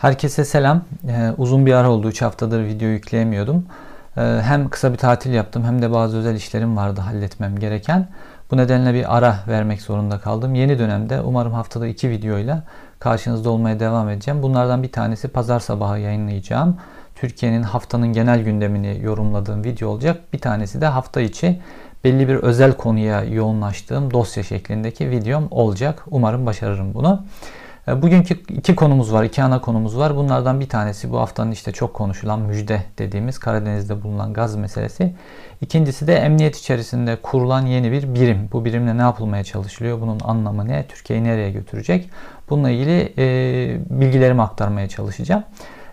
Herkese 0.00 0.44
selam. 0.44 0.82
Ee, 1.08 1.30
uzun 1.38 1.66
bir 1.66 1.72
ara 1.72 1.90
oldu. 1.90 2.08
3 2.08 2.22
haftadır 2.22 2.64
video 2.64 2.88
yükleyemiyordum. 2.88 3.66
Ee, 4.16 4.20
hem 4.20 4.68
kısa 4.68 4.92
bir 4.92 4.98
tatil 4.98 5.32
yaptım 5.32 5.64
hem 5.64 5.82
de 5.82 5.92
bazı 5.92 6.16
özel 6.16 6.34
işlerim 6.34 6.76
vardı 6.76 7.00
halletmem 7.00 7.58
gereken. 7.58 8.08
Bu 8.50 8.56
nedenle 8.56 8.94
bir 8.94 9.16
ara 9.16 9.36
vermek 9.48 9.82
zorunda 9.82 10.18
kaldım. 10.18 10.54
Yeni 10.54 10.78
dönemde 10.78 11.20
umarım 11.20 11.52
haftada 11.52 11.86
2 11.86 12.10
videoyla 12.10 12.62
karşınızda 12.98 13.50
olmaya 13.50 13.80
devam 13.80 14.08
edeceğim. 14.08 14.42
Bunlardan 14.42 14.82
bir 14.82 14.92
tanesi 14.92 15.28
pazar 15.28 15.60
sabahı 15.60 15.98
yayınlayacağım. 15.98 16.76
Türkiye'nin 17.14 17.62
haftanın 17.62 18.12
genel 18.12 18.42
gündemini 18.42 19.00
yorumladığım 19.02 19.64
video 19.64 19.88
olacak. 19.88 20.20
Bir 20.32 20.38
tanesi 20.38 20.80
de 20.80 20.86
hafta 20.86 21.20
içi 21.20 21.60
belli 22.04 22.28
bir 22.28 22.34
özel 22.34 22.72
konuya 22.72 23.24
yoğunlaştığım 23.24 24.10
dosya 24.10 24.42
şeklindeki 24.42 25.10
videom 25.10 25.48
olacak. 25.50 26.04
Umarım 26.10 26.46
başarırım 26.46 26.94
bunu. 26.94 27.24
E, 27.88 28.02
bugünkü 28.02 28.34
iki 28.48 28.74
konumuz 28.74 29.12
var, 29.12 29.24
iki 29.24 29.42
ana 29.42 29.60
konumuz 29.60 29.98
var. 29.98 30.16
Bunlardan 30.16 30.60
bir 30.60 30.68
tanesi 30.68 31.12
bu 31.12 31.18
haftanın 31.18 31.50
işte 31.50 31.72
çok 31.72 31.94
konuşulan 31.94 32.40
müjde 32.40 32.82
dediğimiz 32.98 33.38
Karadeniz'de 33.38 34.02
bulunan 34.02 34.32
gaz 34.32 34.56
meselesi. 34.56 35.14
İkincisi 35.60 36.06
de 36.06 36.14
emniyet 36.14 36.56
içerisinde 36.56 37.16
kurulan 37.22 37.66
yeni 37.66 37.92
bir 37.92 38.14
birim. 38.14 38.48
Bu 38.52 38.64
birimle 38.64 38.98
ne 38.98 39.02
yapılmaya 39.02 39.44
çalışılıyor? 39.44 40.00
Bunun 40.00 40.20
anlamı 40.20 40.68
ne? 40.68 40.86
Türkiye'yi 40.86 41.24
nereye 41.24 41.50
götürecek? 41.50 42.10
Bununla 42.50 42.70
ilgili 42.70 43.12
e, 43.18 43.78
bilgilerimi 43.90 44.42
aktarmaya 44.42 44.88
çalışacağım. 44.88 45.44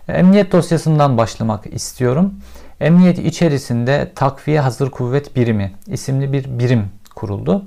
E, 0.08 0.12
emniyet 0.12 0.52
dosyasından 0.52 1.18
başlamak 1.18 1.66
istiyorum. 1.66 2.34
Emniyet 2.80 3.18
içerisinde 3.18 4.12
takviye 4.14 4.60
hazır 4.60 4.90
kuvvet 4.90 5.36
birimi 5.36 5.72
isimli 5.86 6.32
bir 6.32 6.58
birim 6.58 6.84
kuruldu. 7.14 7.64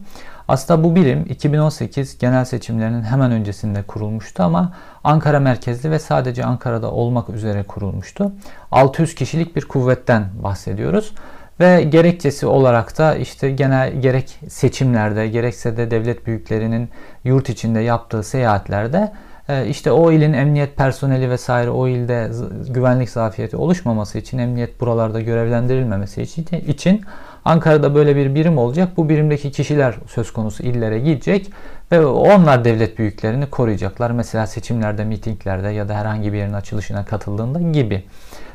Aslında 0.52 0.84
bu 0.84 0.96
birim 0.96 1.26
2018 1.30 2.18
genel 2.18 2.46
seçimlerinin 2.46 3.04
hemen 3.04 3.32
öncesinde 3.32 3.84
kurulmuştu 3.84 4.44
ama 4.44 4.74
Ankara 5.04 5.40
merkezli 5.40 5.91
ve 5.91 6.00
sadece 6.00 6.46
Ankara'da 6.46 6.91
olmak 6.91 7.30
üzere 7.30 7.64
kurulmuştu. 7.64 8.32
600 8.72 9.16
kişilik 9.16 9.55
bir 9.55 9.66
kuvvetten 9.66 10.26
bahsediyoruz. 10.43 11.13
Ve 11.60 11.84
gerekçesi 11.84 12.46
olarak 12.46 12.98
da 12.98 13.16
işte 13.16 13.52
genel 13.52 14.02
gerek 14.02 14.40
seçimlerde 14.49 15.27
gerekse 15.27 15.77
de 15.77 15.91
devlet 15.91 16.27
büyüklerinin 16.27 16.90
yurt 17.24 17.49
içinde 17.49 17.80
yaptığı 17.80 18.24
seyahatlerde 18.24 19.12
e, 19.49 19.68
işte 19.68 19.91
o 19.91 20.12
ilin 20.12 20.34
emniyet 20.34 20.77
personeli 20.77 21.30
vesaire 21.30 21.70
o 21.70 21.88
ilde 21.88 22.32
güvenlik 22.70 23.10
zafiyeti 23.10 23.58
oluşmaması 23.58 24.18
için 24.18 24.38
emniyet 24.38 24.82
buralarda 24.82 25.21
görevlendirilmemesi 25.21 26.21
için 26.68 27.02
Ankara'da 27.45 27.95
böyle 27.95 28.15
bir 28.15 28.35
birim 28.35 28.57
olacak. 28.57 28.89
Bu 28.97 29.09
birimdeki 29.09 29.51
kişiler 29.51 29.95
söz 30.07 30.34
konusu 30.34 30.63
illere 30.63 30.99
gidecek 30.99 31.51
ve 31.91 32.05
onlar 32.05 32.65
devlet 32.65 32.97
büyüklerini 32.97 33.49
koruyacaklar. 33.49 34.11
Mesela 34.11 34.47
seçimlerde, 34.47 35.03
mitinglerde 35.03 35.69
ya 35.69 35.89
da 35.89 35.95
herhangi 35.95 36.34
bir 36.34 36.37
yerin 36.37 36.53
açılışına 36.53 37.05
katıldığında 37.05 37.59
gibi. 37.59 38.03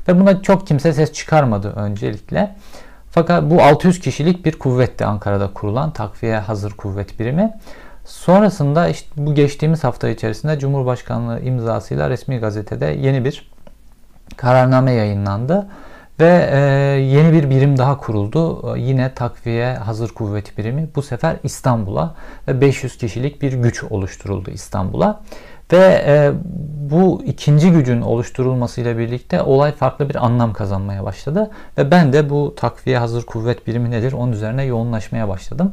Ve 0.08 0.20
buna 0.20 0.42
çok 0.42 0.66
kimse 0.66 0.92
ses 0.92 1.12
çıkarmadı 1.12 1.72
öncelikle. 1.76 2.54
Fakat 3.10 3.50
bu 3.50 3.62
600 3.62 4.00
kişilik 4.00 4.44
bir 4.44 4.58
kuvvetti 4.58 5.04
Ankara'da 5.04 5.52
kurulan 5.52 5.90
takviye 5.90 6.38
hazır 6.38 6.72
kuvvet 6.72 7.20
birimi. 7.20 7.52
Sonrasında 8.04 8.88
işte 8.88 9.08
bu 9.16 9.34
geçtiğimiz 9.34 9.84
hafta 9.84 10.08
içerisinde 10.08 10.58
Cumhurbaşkanlığı 10.58 11.40
imzasıyla 11.40 12.10
resmi 12.10 12.38
gazetede 12.38 12.86
yeni 12.86 13.24
bir 13.24 13.50
kararname 14.36 14.92
yayınlandı. 14.92 15.66
Ve 16.20 16.48
e, 16.52 16.58
yeni 17.00 17.32
bir 17.32 17.50
birim 17.50 17.78
daha 17.78 17.98
kuruldu. 17.98 18.74
E, 18.76 18.80
yine 18.80 19.14
takviye 19.14 19.74
hazır 19.74 20.08
kuvvet 20.08 20.58
birimi. 20.58 20.88
Bu 20.94 21.02
sefer 21.02 21.36
İstanbul'a 21.42 22.14
ve 22.48 22.60
500 22.60 22.98
kişilik 22.98 23.42
bir 23.42 23.52
güç 23.52 23.84
oluşturuldu 23.84 24.50
İstanbul'a. 24.50 25.22
Ve 25.72 26.04
e, 26.06 26.32
bu 26.90 27.22
ikinci 27.26 27.70
gücün 27.70 28.00
oluşturulmasıyla 28.00 28.98
birlikte 28.98 29.42
olay 29.42 29.72
farklı 29.72 30.08
bir 30.08 30.24
anlam 30.24 30.52
kazanmaya 30.52 31.04
başladı. 31.04 31.50
Ve 31.78 31.90
ben 31.90 32.12
de 32.12 32.30
bu 32.30 32.54
takviye 32.56 32.98
hazır 32.98 33.26
kuvvet 33.26 33.66
birimi 33.66 33.90
nedir 33.90 34.12
onun 34.12 34.32
üzerine 34.32 34.64
yoğunlaşmaya 34.64 35.28
başladım. 35.28 35.72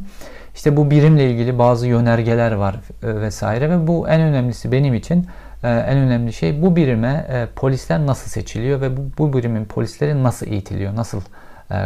İşte 0.55 0.77
bu 0.77 0.91
birimle 0.91 1.31
ilgili 1.31 1.59
bazı 1.59 1.87
yönergeler 1.87 2.51
var 2.51 2.75
e, 3.03 3.21
vesaire 3.21 3.69
ve 3.69 3.87
bu 3.87 4.07
en 4.07 4.21
önemlisi 4.21 4.71
benim 4.71 4.93
için 4.93 5.27
en 5.67 5.97
önemli 5.97 6.33
şey 6.33 6.61
bu 6.61 6.75
birime 6.75 7.25
e, 7.29 7.45
polisler 7.55 8.05
nasıl 8.05 8.29
seçiliyor 8.29 8.81
ve 8.81 9.17
bu, 9.17 9.33
birimin 9.33 9.65
polisleri 9.65 10.23
nasıl 10.23 10.47
eğitiliyor, 10.47 10.95
nasıl 10.95 11.21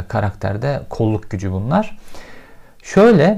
karakterde 0.08 0.82
kolluk 0.90 1.30
gücü 1.30 1.52
bunlar. 1.52 1.98
Şöyle 2.84 3.38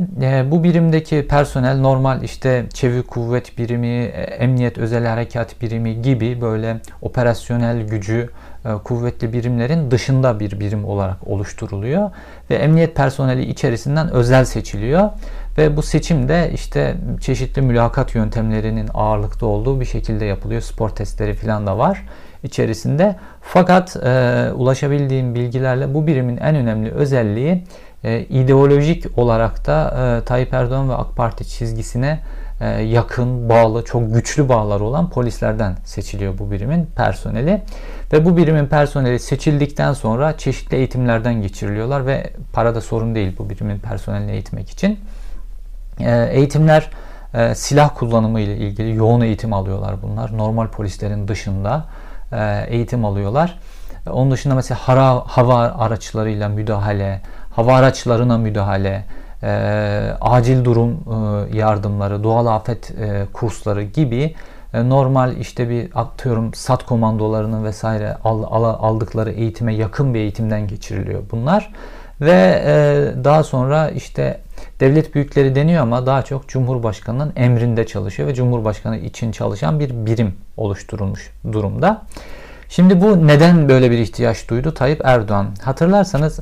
bu 0.51 0.63
birimdeki 0.63 1.27
personel 1.27 1.79
normal 1.79 2.23
işte 2.23 2.65
çevik 2.73 3.07
kuvvet 3.07 3.57
birimi, 3.57 4.03
emniyet 4.39 4.77
özel 4.77 5.05
harekat 5.05 5.61
birimi 5.61 6.01
gibi 6.01 6.41
böyle 6.41 6.77
operasyonel 7.01 7.87
gücü 7.87 8.29
kuvvetli 8.83 9.33
birimlerin 9.33 9.91
dışında 9.91 10.39
bir 10.39 10.59
birim 10.59 10.85
olarak 10.85 11.27
oluşturuluyor 11.27 12.11
ve 12.49 12.55
emniyet 12.55 12.95
personeli 12.95 13.45
içerisinden 13.45 14.11
özel 14.11 14.45
seçiliyor 14.45 15.09
ve 15.59 15.77
bu 15.77 15.81
seçim 15.81 16.29
de 16.29 16.51
işte 16.53 16.95
çeşitli 17.21 17.61
mülakat 17.61 18.15
yöntemlerinin 18.15 18.89
ağırlıkta 18.93 19.45
olduğu 19.45 19.79
bir 19.79 19.85
şekilde 19.85 20.25
yapılıyor. 20.25 20.61
Spor 20.61 20.89
testleri 20.89 21.33
falan 21.33 21.67
da 21.67 21.77
var 21.77 22.05
içerisinde. 22.43 23.15
Fakat 23.41 23.95
e, 23.95 24.51
ulaşabildiğim 24.55 25.35
bilgilerle 25.35 25.93
bu 25.93 26.07
birimin 26.07 26.37
en 26.37 26.55
önemli 26.55 26.91
özelliği 26.91 27.63
e, 28.03 28.19
ideolojik 28.19 29.17
olarak 29.17 29.67
da 29.67 29.95
e, 30.21 30.25
Tayyip 30.25 30.53
Erdoğan 30.53 30.89
ve 30.89 30.93
AK 30.93 31.15
Parti 31.15 31.47
çizgisine 31.47 32.19
e, 32.61 32.67
yakın, 32.67 33.49
bağlı, 33.49 33.85
çok 33.85 34.13
güçlü 34.13 34.49
bağlar 34.49 34.79
olan 34.79 35.09
polislerden 35.09 35.75
seçiliyor 35.83 36.37
bu 36.37 36.51
birimin 36.51 36.87
personeli. 36.95 37.61
Ve 38.13 38.25
bu 38.25 38.37
birimin 38.37 38.65
personeli 38.65 39.19
seçildikten 39.19 39.93
sonra 39.93 40.37
çeşitli 40.37 40.77
eğitimlerden 40.77 41.41
geçiriliyorlar 41.41 42.05
ve 42.05 42.33
para 42.53 42.75
da 42.75 42.81
sorun 42.81 43.15
değil 43.15 43.35
bu 43.37 43.49
birimin 43.49 43.79
personelini 43.79 44.31
eğitmek 44.31 44.69
için. 44.69 44.99
E, 45.99 46.29
eğitimler 46.31 46.89
e, 47.33 47.55
silah 47.55 47.89
kullanımı 47.95 48.39
ile 48.39 48.57
ilgili 48.57 48.95
yoğun 48.95 49.21
eğitim 49.21 49.53
alıyorlar 49.53 49.95
bunlar. 50.01 50.37
Normal 50.37 50.67
polislerin 50.67 51.27
dışında 51.27 51.85
eğitim 52.67 53.05
alıyorlar. 53.05 53.59
Onun 54.11 54.31
dışında 54.31 54.55
mesela 54.55 54.77
hara, 54.81 55.21
hava 55.25 55.57
araçlarıyla 55.57 56.49
müdahale, 56.49 57.21
hava 57.55 57.75
araçlarına 57.75 58.37
müdahale, 58.37 59.05
e, 59.43 60.13
acil 60.21 60.65
durum 60.65 60.91
e, 60.91 61.57
yardımları, 61.57 62.23
doğal 62.23 62.45
afet 62.45 62.91
e, 62.91 63.25
kursları 63.33 63.83
gibi 63.83 64.35
e, 64.73 64.89
normal 64.89 65.37
işte 65.37 65.69
bir 65.69 65.89
atıyorum 65.95 66.53
sat 66.53 66.85
komandolarının 66.85 67.63
vesaire 67.63 68.17
al, 68.23 68.43
al, 68.43 68.63
aldıkları 68.63 69.31
eğitime 69.31 69.73
yakın 69.73 70.13
bir 70.13 70.19
eğitimden 70.19 70.67
geçiriliyor 70.67 71.23
bunlar. 71.31 71.73
Ve 72.21 72.63
e, 72.65 73.23
daha 73.23 73.43
sonra 73.43 73.89
işte 73.89 74.39
devlet 74.79 75.15
büyükleri 75.15 75.55
deniyor 75.55 75.81
ama 75.81 76.05
daha 76.05 76.21
çok 76.21 76.47
Cumhurbaşkanı'nın 76.47 77.33
emrinde 77.35 77.85
çalışıyor 77.85 78.29
ve 78.29 78.33
Cumhurbaşkanı 78.33 78.97
için 78.97 79.31
çalışan 79.31 79.79
bir 79.79 80.05
birim 80.05 80.33
oluşturulmuş 80.57 81.31
durumda. 81.51 82.01
Şimdi 82.69 83.01
bu 83.01 83.27
neden 83.27 83.69
böyle 83.69 83.91
bir 83.91 83.97
ihtiyaç 83.97 84.49
duydu 84.49 84.73
Tayyip 84.73 85.01
Erdoğan? 85.03 85.47
Hatırlarsanız 85.61 86.39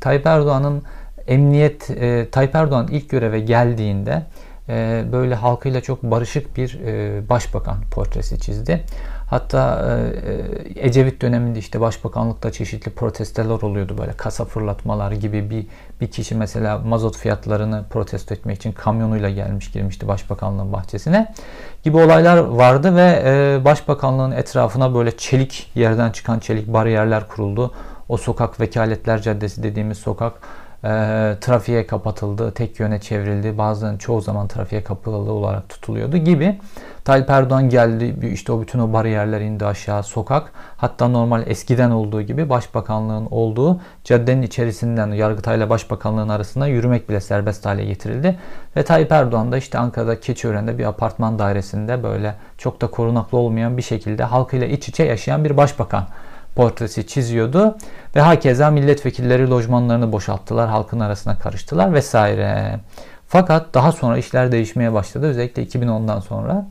Tayyip 0.00 0.26
Erdoğan'ın 0.26 0.82
emniyet 1.26 1.90
e, 1.90 2.26
Tayyip 2.32 2.54
Erdoğan 2.54 2.88
ilk 2.90 3.10
göreve 3.10 3.40
geldiğinde 3.40 4.22
e, 4.68 5.04
böyle 5.12 5.34
halkıyla 5.34 5.80
çok 5.80 6.02
barışık 6.02 6.56
bir 6.56 6.80
e, 6.84 7.28
başbakan 7.28 7.76
portresi 7.90 8.40
çizdi. 8.40 8.84
Hatta 9.26 9.86
e, 9.88 10.82
e, 10.82 10.86
Ecevit 10.86 11.22
döneminde 11.22 11.58
işte 11.58 11.80
başbakanlıkta 11.80 12.52
çeşitli 12.52 12.90
protestolar 12.90 13.62
oluyordu 13.62 13.98
böyle 13.98 14.12
kasa 14.12 14.44
fırlatmalar 14.44 15.12
gibi 15.12 15.50
bir 15.50 15.66
bir 16.00 16.10
kişi 16.10 16.34
mesela 16.34 16.78
mazot 16.78 17.16
fiyatlarını 17.16 17.84
protesto 17.90 18.34
etmek 18.34 18.56
için 18.56 18.72
kamyonuyla 18.72 19.30
gelmiş 19.30 19.72
girmişti 19.72 20.08
başbakanlığın 20.08 20.72
bahçesine 20.72 21.34
gibi 21.82 21.96
olaylar 21.96 22.38
vardı 22.38 22.96
ve 22.96 23.22
e, 23.24 23.64
başbakanlığın 23.64 24.32
etrafına 24.32 24.94
böyle 24.94 25.16
çelik 25.16 25.70
yerden 25.74 26.10
çıkan 26.10 26.38
çelik 26.38 26.72
bariyerler 26.72 27.28
kuruldu. 27.28 27.74
O 28.08 28.16
sokak 28.16 28.60
Vekaletler 28.60 29.22
Caddesi 29.22 29.62
dediğimiz 29.62 29.98
sokak 29.98 30.32
e, 30.84 30.88
trafiğe 31.40 31.86
kapatıldı, 31.86 32.50
tek 32.50 32.80
yöne 32.80 33.00
çevrildi. 33.00 33.58
Bazen 33.58 33.96
çoğu 33.96 34.20
zaman 34.20 34.48
trafiğe 34.48 34.84
kapalı 34.84 35.32
olarak 35.32 35.68
tutuluyordu 35.68 36.16
gibi. 36.16 36.60
Tayyip 37.04 37.30
Erdoğan 37.30 37.68
geldi, 37.68 38.28
işte 38.32 38.52
o 38.52 38.60
bütün 38.60 38.78
o 38.78 38.92
bariyerler 38.92 39.40
indi 39.40 39.66
aşağı 39.66 40.02
sokak. 40.02 40.52
Hatta 40.76 41.08
normal 41.08 41.42
eskiden 41.46 41.90
olduğu 41.90 42.22
gibi 42.22 42.48
başbakanlığın 42.48 43.26
olduğu 43.30 43.80
caddenin 44.04 44.42
içerisinden 44.42 45.12
Yargıtay'la 45.12 45.70
başbakanlığın 45.70 46.28
arasında 46.28 46.66
yürümek 46.66 47.08
bile 47.08 47.20
serbest 47.20 47.66
hale 47.66 47.84
getirildi. 47.84 48.38
Ve 48.76 48.82
Tayyip 48.82 49.12
Erdoğan 49.12 49.52
da 49.52 49.56
işte 49.56 49.78
Ankara'da 49.78 50.20
Keçiören'de 50.20 50.78
bir 50.78 50.84
apartman 50.84 51.38
dairesinde 51.38 52.02
böyle 52.02 52.34
çok 52.58 52.80
da 52.80 52.86
korunaklı 52.86 53.38
olmayan 53.38 53.76
bir 53.76 53.82
şekilde 53.82 54.24
halkıyla 54.24 54.66
iç 54.66 54.88
içe 54.88 55.04
yaşayan 55.04 55.44
bir 55.44 55.56
başbakan 55.56 56.06
portresi 56.56 57.06
çiziyordu. 57.06 57.76
Ve 58.16 58.20
hakeza 58.20 58.70
milletvekilleri 58.70 59.50
lojmanlarını 59.50 60.12
boşalttılar, 60.12 60.68
halkın 60.68 61.00
arasına 61.00 61.38
karıştılar 61.38 61.92
vesaire. 61.92 62.80
Fakat 63.28 63.74
daha 63.74 63.92
sonra 63.92 64.18
işler 64.18 64.52
değişmeye 64.52 64.92
başladı. 64.92 65.26
Özellikle 65.26 65.64
2010'dan 65.64 66.20
sonra 66.20 66.66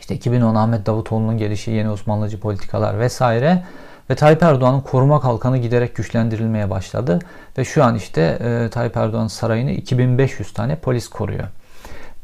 işte 0.00 0.14
2010 0.14 0.54
Ahmet 0.54 0.86
Davutoğlu'nun 0.86 1.38
gelişi, 1.38 1.70
yeni 1.70 1.90
Osmanlıcı 1.90 2.40
politikalar 2.40 2.98
vesaire 2.98 3.62
ve 4.10 4.14
Tayyip 4.14 4.42
Erdoğan'ın 4.42 4.80
koruma 4.80 5.20
kalkanı 5.20 5.58
giderek 5.58 5.96
güçlendirilmeye 5.96 6.70
başladı 6.70 7.18
ve 7.58 7.64
şu 7.64 7.84
an 7.84 7.94
işte 7.94 8.38
e, 8.40 8.68
Tayyip 8.70 8.96
Erdoğan 8.96 9.26
sarayını 9.26 9.70
2500 9.70 10.52
tane 10.52 10.76
polis 10.76 11.08
koruyor. 11.08 11.44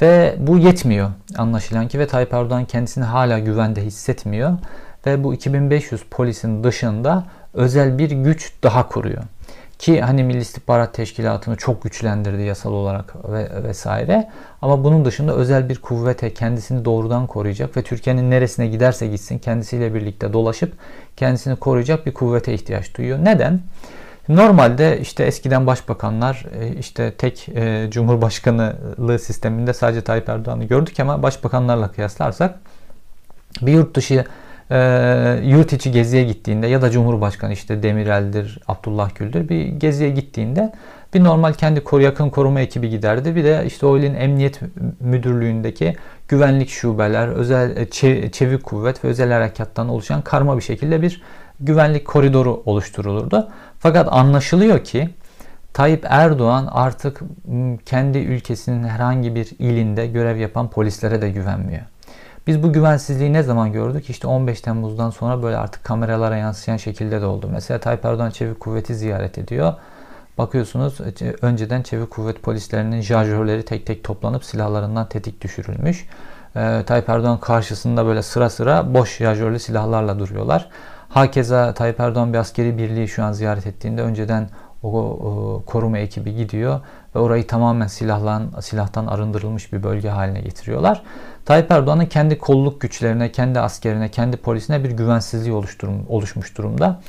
Ve 0.02 0.34
bu 0.38 0.58
yetmiyor 0.58 1.10
anlaşılan 1.36 1.88
ki 1.88 1.98
ve 1.98 2.06
Tayyip 2.06 2.34
Erdoğan 2.34 2.64
kendisini 2.64 3.04
hala 3.04 3.38
güvende 3.38 3.84
hissetmiyor 3.84 4.58
ve 5.06 5.24
bu 5.24 5.34
2500 5.34 6.02
polisin 6.10 6.64
dışında 6.64 7.24
özel 7.54 7.98
bir 7.98 8.10
güç 8.10 8.52
daha 8.62 8.88
kuruyor. 8.88 9.22
Ki 9.78 10.00
hani 10.00 10.24
Milli 10.24 10.38
İstihbarat 10.38 10.94
Teşkilatı'nı 10.94 11.56
çok 11.56 11.82
güçlendirdi 11.82 12.42
yasal 12.42 12.72
olarak 12.72 13.32
ve 13.32 13.62
vesaire. 13.62 14.28
Ama 14.62 14.84
bunun 14.84 15.04
dışında 15.04 15.34
özel 15.34 15.68
bir 15.68 15.78
kuvvete 15.78 16.34
kendisini 16.34 16.84
doğrudan 16.84 17.26
koruyacak 17.26 17.76
ve 17.76 17.82
Türkiye'nin 17.82 18.30
neresine 18.30 18.66
giderse 18.66 19.06
gitsin 19.06 19.38
kendisiyle 19.38 19.94
birlikte 19.94 20.32
dolaşıp 20.32 20.72
kendisini 21.16 21.56
koruyacak 21.56 22.06
bir 22.06 22.14
kuvvete 22.14 22.54
ihtiyaç 22.54 22.96
duyuyor. 22.96 23.18
Neden? 23.22 23.60
Normalde 24.28 25.00
işte 25.00 25.24
eskiden 25.24 25.66
başbakanlar 25.66 26.44
e, 26.60 26.76
işte 26.76 27.12
tek 27.12 27.48
e, 27.48 27.88
cumhurbaşkanlığı 27.90 29.18
sisteminde 29.18 29.72
sadece 29.72 30.00
Tayyip 30.00 30.28
Erdoğan'ı 30.28 30.64
gördük 30.64 31.00
ama 31.00 31.22
başbakanlarla 31.22 31.92
kıyaslarsak 31.92 32.54
bir 33.62 33.72
yurt 33.72 33.96
dışı 33.96 34.24
e, 34.70 35.40
yurt 35.44 35.72
içi 35.72 35.92
geziye 35.92 36.24
gittiğinde 36.24 36.66
ya 36.66 36.82
da 36.82 36.90
Cumhurbaşkanı 36.90 37.52
işte 37.52 37.82
Demirel'dir, 37.82 38.58
Abdullah 38.68 39.14
Gül'dür 39.14 39.48
bir 39.48 39.66
geziye 39.66 40.10
gittiğinde 40.10 40.72
bir 41.14 41.24
normal 41.24 41.52
kendi 41.52 41.84
koru 41.84 42.02
yakın 42.02 42.30
koruma 42.30 42.60
ekibi 42.60 42.90
giderdi. 42.90 43.36
Bir 43.36 43.44
de 43.44 43.62
işte 43.66 43.86
OİL'in 43.86 44.14
emniyet 44.14 44.60
müdürlüğündeki 45.00 45.96
güvenlik 46.28 46.68
şubeler, 46.68 47.28
özel 47.28 47.90
çevik 48.30 48.62
kuvvet 48.62 49.04
ve 49.04 49.08
özel 49.08 49.32
harekattan 49.32 49.88
oluşan 49.88 50.22
karma 50.22 50.56
bir 50.56 50.62
şekilde 50.62 51.02
bir 51.02 51.22
güvenlik 51.60 52.06
koridoru 52.06 52.62
oluşturulurdu. 52.66 53.48
Fakat 53.78 54.08
anlaşılıyor 54.10 54.84
ki 54.84 55.08
Tayyip 55.72 56.06
Erdoğan 56.08 56.68
artık 56.72 57.20
kendi 57.86 58.18
ülkesinin 58.18 58.84
herhangi 58.84 59.34
bir 59.34 59.50
ilinde 59.58 60.06
görev 60.06 60.36
yapan 60.36 60.70
polislere 60.70 61.22
de 61.22 61.30
güvenmiyor. 61.30 61.82
Biz 62.46 62.62
bu 62.62 62.72
güvensizliği 62.72 63.32
ne 63.32 63.42
zaman 63.42 63.72
gördük? 63.72 64.10
İşte 64.10 64.26
15 64.26 64.60
Temmuz'dan 64.60 65.10
sonra 65.10 65.42
böyle 65.42 65.56
artık 65.56 65.84
kameralara 65.84 66.36
yansıyan 66.36 66.76
şekilde 66.76 67.20
de 67.20 67.26
oldu. 67.26 67.48
Mesela 67.52 67.80
Tayyip 67.80 68.04
Erdoğan 68.04 68.30
Çevik 68.30 68.60
Kuvveti 68.60 68.94
ziyaret 68.94 69.38
ediyor. 69.38 69.74
Bakıyorsunuz 70.38 71.00
e, 71.00 71.34
önceden 71.42 71.82
Çevik 71.82 72.10
Kuvvet 72.10 72.42
polislerinin 72.42 73.00
şarjörleri 73.00 73.64
tek 73.64 73.86
tek 73.86 74.04
toplanıp 74.04 74.44
silahlarından 74.44 75.08
tetik 75.08 75.40
düşürülmüş. 75.40 76.06
Ee, 76.56 76.82
Tayyip 76.86 77.08
Erdoğan 77.08 77.40
karşısında 77.40 78.06
böyle 78.06 78.22
sıra 78.22 78.50
sıra 78.50 78.94
boş 78.94 79.16
şarjörlü 79.16 79.58
silahlarla 79.58 80.18
duruyorlar. 80.18 80.68
Hakeza 81.08 81.74
Tayyip 81.74 82.00
Erdoğan 82.00 82.32
bir 82.32 82.38
askeri 82.38 82.78
birliği 82.78 83.08
şu 83.08 83.24
an 83.24 83.32
ziyaret 83.32 83.66
ettiğinde 83.66 84.02
önceden 84.02 84.48
o, 84.82 84.88
o 84.88 85.62
koruma 85.66 85.98
ekibi 85.98 86.34
gidiyor 86.34 86.80
ve 87.14 87.18
orayı 87.18 87.46
tamamen 87.46 87.86
silahlan, 87.86 88.50
silahtan 88.60 89.06
arındırılmış 89.06 89.72
bir 89.72 89.82
bölge 89.82 90.08
haline 90.08 90.40
getiriyorlar. 90.40 91.02
Tayyip 91.44 91.70
Erdoğan'ın 91.70 92.06
kendi 92.06 92.38
kolluk 92.38 92.80
güçlerine, 92.80 93.32
kendi 93.32 93.60
askerine, 93.60 94.08
kendi 94.08 94.36
polisine 94.36 94.84
bir 94.84 94.90
güvensizliği 94.90 95.54
oluşturum, 95.54 96.06
oluşmuş 96.08 96.56
durumda. 96.58 97.00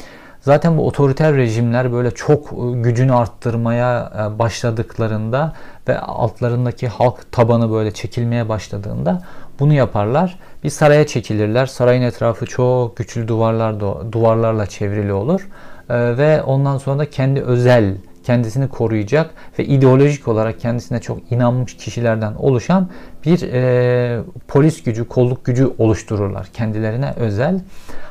Zaten 0.42 0.78
bu 0.78 0.88
otoriter 0.88 1.36
rejimler 1.36 1.94
böyle 1.94 2.12
çok 2.12 2.54
e, 2.54 2.56
gücünü 2.82 3.14
arttırmaya 3.14 4.12
e, 4.20 4.40
başladıklarında 4.40 5.54
ve 5.88 6.00
altlarındaki 6.00 6.88
halk 6.88 7.32
tabanı 7.32 7.72
böyle 7.72 7.92
çekilmeye 7.92 8.50
başladığında 8.50 9.24
bunu 9.60 9.74
yaparlar. 9.74 10.40
Bir 10.64 10.70
saraya 10.70 11.08
çekilirler. 11.08 11.66
Sarayın 11.66 12.02
etrafı 12.02 12.46
çok 12.46 12.98
güçlü 12.98 13.28
duvarlar 13.28 13.80
duvarlarla 14.12 14.66
çevrili 14.66 15.14
olur. 15.14 15.48
E, 15.92 16.18
ve 16.18 16.44
ondan 16.44 16.78
sonra 16.78 17.00
da 17.00 17.10
kendi 17.10 17.42
özel 17.42 17.96
kendisini 18.24 18.70
koruyacak 18.70 19.30
ve 19.60 19.66
ideolojik 19.66 20.28
olarak 20.28 20.60
kendisine 20.60 21.00
çok 21.00 21.32
inanmış 21.32 21.78
kişilerden 21.78 22.34
oluşan 22.34 22.90
bir 23.26 23.54
e, 23.54 24.22
polis 24.48 24.84
gücü, 24.84 25.08
kolluk 25.08 25.46
gücü 25.46 25.72
oluştururlar 25.78 26.48
kendilerine 26.54 27.14
özel. 27.18 27.60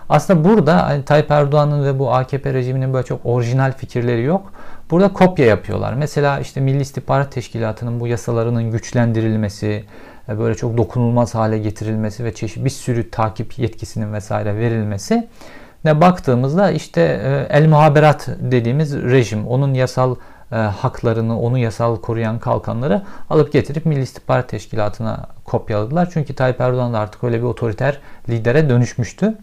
Aslında 0.08 0.48
burada 0.48 0.86
hani 0.86 1.04
Tayyip 1.04 1.30
Erdoğan'ın 1.30 1.84
ve 1.84 1.98
bu 1.98 2.14
AKP 2.14 2.54
rejiminin 2.54 2.94
böyle 2.94 3.06
çok 3.06 3.20
orijinal 3.24 3.72
fikirleri 3.72 4.22
yok. 4.22 4.52
Burada 4.90 5.12
kopya 5.12 5.46
yapıyorlar. 5.46 5.94
Mesela 5.94 6.40
işte 6.40 6.60
Milli 6.60 6.80
İstihbarat 6.80 7.32
Teşkilatı'nın 7.32 8.00
bu 8.00 8.06
yasalarının 8.06 8.70
güçlendirilmesi, 8.70 9.84
e, 10.28 10.38
böyle 10.38 10.54
çok 10.54 10.76
dokunulmaz 10.76 11.34
hale 11.34 11.58
getirilmesi 11.58 12.24
ve 12.24 12.34
çeşitli 12.34 12.64
bir 12.64 12.70
sürü 12.70 13.10
takip 13.10 13.58
yetkisinin 13.58 14.12
vesaire 14.12 14.56
verilmesi 14.56 15.28
ne 15.84 16.00
baktığımızda 16.00 16.70
işte 16.70 17.00
e, 17.00 17.56
el 17.56 17.68
muhaberat 17.68 18.28
dediğimiz 18.40 18.94
rejim 18.94 19.46
onun 19.46 19.74
yasal 19.74 20.16
e, 20.52 20.56
haklarını, 20.56 21.40
onu 21.40 21.58
yasal 21.58 21.96
koruyan 21.96 22.38
kalkanları 22.38 23.02
alıp 23.30 23.52
getirip 23.52 23.86
Milli 23.86 24.02
İstihbarat 24.02 24.48
Teşkilatı'na 24.48 25.26
kopyaladılar. 25.44 26.08
Çünkü 26.12 26.34
Tayyip 26.34 26.60
Erdoğan 26.60 26.92
da 26.92 26.98
artık 26.98 27.24
öyle 27.24 27.38
bir 27.38 27.46
otoriter 27.46 27.98
lidere 28.28 28.68
dönüşmüştü. 28.68 29.34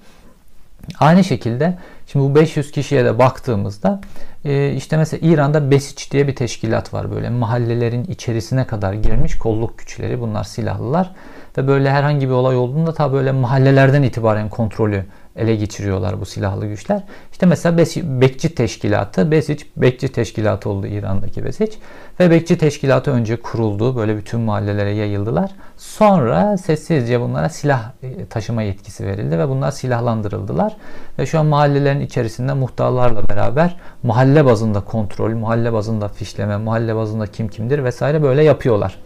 Aynı 0.99 1.23
şekilde 1.23 1.77
şimdi 2.07 2.25
bu 2.25 2.35
500 2.35 2.71
kişiye 2.71 3.05
de 3.05 3.19
baktığımızda 3.19 4.01
e, 4.45 4.71
işte 4.71 4.97
mesela 4.97 5.27
İran'da 5.27 5.71
Besiç 5.71 6.11
diye 6.11 6.27
bir 6.27 6.35
teşkilat 6.35 6.93
var 6.93 7.11
böyle 7.11 7.29
mahallelerin 7.29 8.03
içerisine 8.03 8.67
kadar 8.67 8.93
girmiş 8.93 9.37
kolluk 9.37 9.77
güçleri 9.77 10.21
bunlar 10.21 10.43
silahlılar 10.43 11.11
ve 11.57 11.67
böyle 11.67 11.91
herhangi 11.91 12.27
bir 12.27 12.33
olay 12.33 12.57
olduğunda 12.57 12.93
ta 12.93 13.13
böyle 13.13 13.31
mahallelerden 13.31 14.03
itibaren 14.03 14.49
kontrolü 14.49 15.05
ele 15.37 15.55
geçiriyorlar 15.55 16.21
bu 16.21 16.25
silahlı 16.25 16.67
güçler. 16.67 17.03
İşte 17.31 17.45
mesela 17.45 17.77
Bekçi 18.21 18.55
Teşkilatı, 18.55 19.31
Besic 19.31 19.65
Bekçi 19.77 20.07
Teşkilatı 20.07 20.69
oldu 20.69 20.87
İran'daki 20.87 21.45
Besic. 21.45 21.77
Ve 22.19 22.31
Bekçi 22.31 22.57
Teşkilatı 22.57 23.11
önce 23.11 23.41
kuruldu. 23.41 23.95
Böyle 23.95 24.17
bütün 24.17 24.39
mahallelere 24.39 24.91
yayıldılar. 24.91 25.51
Sonra 25.77 26.57
sessizce 26.57 27.21
bunlara 27.21 27.49
silah 27.49 27.91
e, 28.03 28.25
taşıma 28.25 28.61
yetkisi 28.61 29.05
verildi 29.05 29.39
ve 29.39 29.49
bunlar 29.49 29.71
silahlandırıldılar. 29.71 30.77
Ve 31.19 31.25
şu 31.25 31.39
an 31.39 31.45
mahallelerin 31.45 32.01
içerisinde 32.01 32.53
muhtarlarla 32.53 33.29
beraber 33.29 33.75
mahalle 34.03 34.45
bazında 34.45 34.81
kontrol, 34.81 35.31
mahalle 35.31 35.73
bazında 35.73 36.07
fişleme, 36.07 36.57
mahalle 36.57 36.95
bazında 36.95 37.27
kim 37.27 37.47
kimdir 37.47 37.83
vesaire 37.83 38.23
böyle 38.23 38.43
yapıyorlar. 38.43 38.99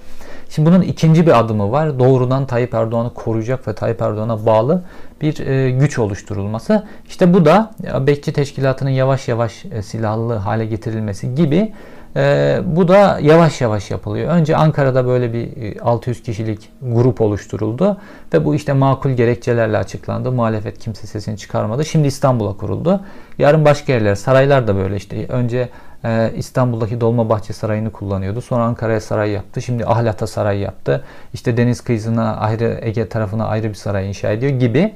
Şimdi 0.56 0.70
bunun 0.70 0.82
ikinci 0.82 1.28
bir 1.28 1.40
adımı 1.40 1.72
var. 1.72 2.00
Doğrudan 2.00 2.46
Tayyip 2.46 2.74
Erdoğan'ı 2.74 3.14
koruyacak 3.14 3.68
ve 3.68 3.74
Tayyip 3.74 4.02
Erdoğan'a 4.02 4.46
bağlı 4.46 4.84
bir 5.22 5.48
e, 5.48 5.72
güç 5.72 6.00
oluşturulması. 6.00 6.84
İşte 7.08 7.34
bu 7.34 7.46
da 7.46 7.72
Bekçi 8.08 8.34
Teşkilatı'nın 8.34 8.90
yavaş 8.90 9.28
yavaş 9.28 9.66
e, 9.66 9.82
silahlı 9.82 10.34
hale 10.34 10.66
getirilmesi 10.66 11.36
gibi 11.36 11.74
e, 12.16 12.60
bu 12.66 12.88
da 12.88 13.20
yavaş 13.22 13.62
yavaş 13.62 13.92
yapılıyor. 13.92 14.32
Önce 14.32 14.56
Ankara'da 14.56 15.06
böyle 15.06 15.34
bir 15.34 15.80
600 15.82 16.20
e, 16.20 16.24
kişilik 16.24 16.70
grup 16.82 17.22
oluşturuldu 17.22 17.98
ve 18.34 18.46
bu 18.46 18.56
işte 18.56 18.74
makul 18.74 19.10
gerekçelerle 19.10 19.78
açıklandı. 19.78 20.32
Muhalefet 20.32 20.80
kimse 20.80 21.08
sesini 21.08 21.38
çıkarmadı. 21.38 21.86
Şimdi 21.86 22.08
İstanbul'a 22.08 22.58
kuruldu. 22.58 23.02
Yarın 23.38 23.66
başka 23.66 23.94
yerler, 23.94 24.16
saraylar 24.16 24.68
da 24.68 24.76
böyle 24.76 24.96
işte. 24.96 25.28
Önce 25.28 25.70
e, 26.06 26.32
İstanbul'daki 26.36 27.02
Dolmabahçe 27.02 27.54
Sarayı'nı 27.54 27.92
kullanıyordu. 27.92 28.42
Sonra 28.42 28.64
Ankara'ya 28.64 29.02
saray 29.02 29.32
yaptı. 29.32 29.62
Şimdi 29.62 29.86
Ahlat'a 29.86 30.28
saray 30.28 30.60
yaptı. 30.60 31.04
İşte 31.34 31.58
deniz 31.58 31.82
kıyısına 31.82 32.38
ayrı 32.38 32.80
Ege 32.82 33.10
tarafına 33.10 33.46
ayrı 33.46 33.70
bir 33.70 33.74
saray 33.74 34.10
inşa 34.10 34.32
ediyor 34.32 34.52
gibi. 34.52 34.94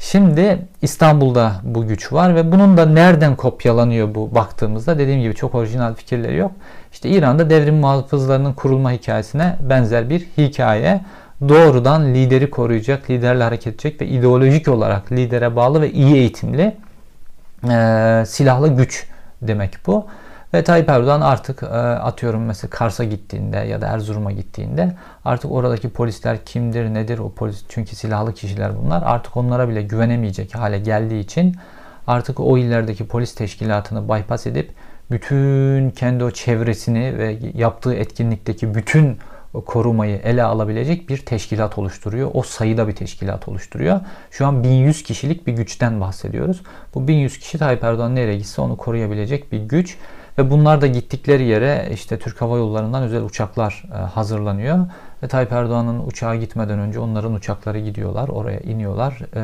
Şimdi 0.00 0.58
İstanbul'da 0.82 1.52
bu 1.62 1.86
güç 1.86 2.12
var 2.12 2.34
ve 2.34 2.52
bunun 2.52 2.76
da 2.76 2.86
nereden 2.86 3.36
kopyalanıyor 3.36 4.14
bu 4.14 4.34
baktığımızda 4.34 4.98
dediğim 4.98 5.20
gibi 5.20 5.34
çok 5.34 5.54
orijinal 5.54 5.94
fikirleri 5.94 6.36
yok. 6.36 6.52
İşte 6.92 7.08
İran'da 7.08 7.50
devrim 7.50 7.74
muhafızlarının 7.74 8.52
kurulma 8.52 8.92
hikayesine 8.92 9.56
benzer 9.60 10.10
bir 10.10 10.20
hikaye. 10.38 11.00
Doğrudan 11.48 12.14
lideri 12.14 12.50
koruyacak, 12.50 13.10
liderle 13.10 13.42
hareket 13.44 13.74
edecek 13.74 14.00
ve 14.00 14.06
ideolojik 14.06 14.68
olarak 14.68 15.12
lidere 15.12 15.56
bağlı 15.56 15.80
ve 15.82 15.92
iyi 15.92 16.14
eğitimli 16.14 16.76
e, 17.70 18.22
silahlı 18.26 18.76
güç 18.76 19.06
demek 19.42 19.78
bu. 19.86 20.06
Ve 20.54 20.64
Tayyip 20.64 20.88
Erdoğan 20.88 21.20
artık 21.20 21.62
e, 21.62 21.66
atıyorum 21.66 22.44
mesela 22.44 22.70
Kars'a 22.70 23.04
gittiğinde 23.04 23.56
ya 23.56 23.80
da 23.80 23.86
Erzurum'a 23.86 24.32
gittiğinde 24.32 24.92
artık 25.24 25.52
oradaki 25.52 25.88
polisler 25.88 26.44
kimdir 26.44 26.94
nedir 26.94 27.18
o 27.18 27.32
polis 27.32 27.64
çünkü 27.68 27.96
silahlı 27.96 28.34
kişiler 28.34 28.78
bunlar 28.82 29.02
artık 29.06 29.36
onlara 29.36 29.68
bile 29.68 29.82
güvenemeyecek 29.82 30.54
hale 30.54 30.78
geldiği 30.78 31.20
için 31.20 31.56
artık 32.06 32.40
o 32.40 32.58
illerdeki 32.58 33.08
polis 33.08 33.34
teşkilatını 33.34 34.08
bypass 34.08 34.46
edip 34.46 34.70
bütün 35.10 35.90
kendi 35.90 36.24
o 36.24 36.30
çevresini 36.30 37.18
ve 37.18 37.38
yaptığı 37.54 37.94
etkinlikteki 37.94 38.74
bütün 38.74 39.18
korumayı 39.66 40.16
ele 40.16 40.42
alabilecek 40.42 41.08
bir 41.08 41.18
teşkilat 41.18 41.78
oluşturuyor. 41.78 42.30
O 42.34 42.42
sayıda 42.42 42.88
bir 42.88 42.94
teşkilat 42.94 43.48
oluşturuyor. 43.48 44.00
Şu 44.30 44.46
an 44.46 44.64
1100 44.64 45.02
kişilik 45.02 45.46
bir 45.46 45.52
güçten 45.52 46.00
bahsediyoruz. 46.00 46.62
Bu 46.94 47.08
1100 47.08 47.38
kişi 47.38 47.58
Tayyip 47.58 47.84
Erdoğan 47.84 48.14
nereye 48.14 48.36
gitse 48.36 48.62
onu 48.62 48.76
koruyabilecek 48.76 49.52
bir 49.52 49.58
güç 49.58 49.96
Ve 50.38 50.50
bunlar 50.50 50.80
da 50.80 50.86
gittikleri 50.86 51.44
yere 51.44 51.88
işte 51.92 52.18
Türk 52.18 52.40
Hava 52.40 52.56
Yolları'ndan 52.56 53.02
özel 53.02 53.22
uçaklar 53.22 53.84
e, 53.92 53.96
hazırlanıyor. 53.96 54.78
Ve 55.22 55.28
Tayyip 55.28 55.52
Erdoğan'ın 55.52 56.06
uçağa 56.06 56.36
gitmeden 56.36 56.78
önce 56.78 56.98
onların 57.00 57.34
uçakları 57.34 57.78
gidiyorlar. 57.78 58.28
Oraya 58.28 58.60
iniyorlar. 58.60 59.18
E, 59.34 59.42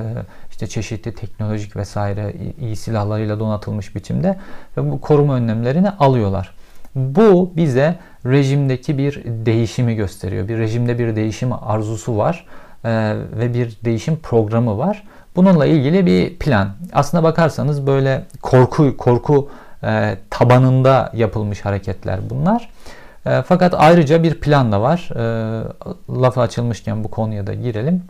işte 0.50 0.66
çeşitli 0.66 1.14
teknolojik 1.14 1.76
vesaire 1.76 2.34
iyi 2.60 2.76
silahlarıyla 2.76 3.40
donatılmış 3.40 3.96
biçimde 3.96 4.38
ve 4.76 4.90
bu 4.90 5.00
koruma 5.00 5.34
önlemlerini 5.34 5.90
alıyorlar. 5.90 6.54
Bu 6.94 7.52
bize 7.56 7.98
rejimdeki 8.26 8.98
bir 8.98 9.22
değişimi 9.24 9.94
gösteriyor. 9.94 10.48
Bir 10.48 10.58
rejimde 10.58 10.98
bir 10.98 11.16
değişim 11.16 11.52
arzusu 11.52 12.16
var 12.16 12.46
e, 12.84 13.14
ve 13.38 13.54
bir 13.54 13.78
değişim 13.84 14.16
programı 14.16 14.78
var. 14.78 15.04
Bununla 15.36 15.66
ilgili 15.66 16.06
bir 16.06 16.38
plan. 16.38 16.68
Aslına 16.92 17.22
bakarsanız 17.22 17.86
böyle 17.86 18.24
korku 18.42 18.96
korku 18.96 19.48
e, 19.84 20.16
tabanında 20.30 21.10
yapılmış 21.14 21.64
hareketler 21.64 22.30
bunlar. 22.30 22.70
E, 23.26 23.42
fakat 23.42 23.74
ayrıca 23.78 24.22
bir 24.22 24.40
plan 24.40 24.72
da 24.72 24.80
var. 24.80 25.10
E, 25.16 25.64
lafı 26.10 26.40
açılmışken 26.40 27.04
bu 27.04 27.10
konuya 27.10 27.46
da 27.46 27.54
girelim. 27.54 28.02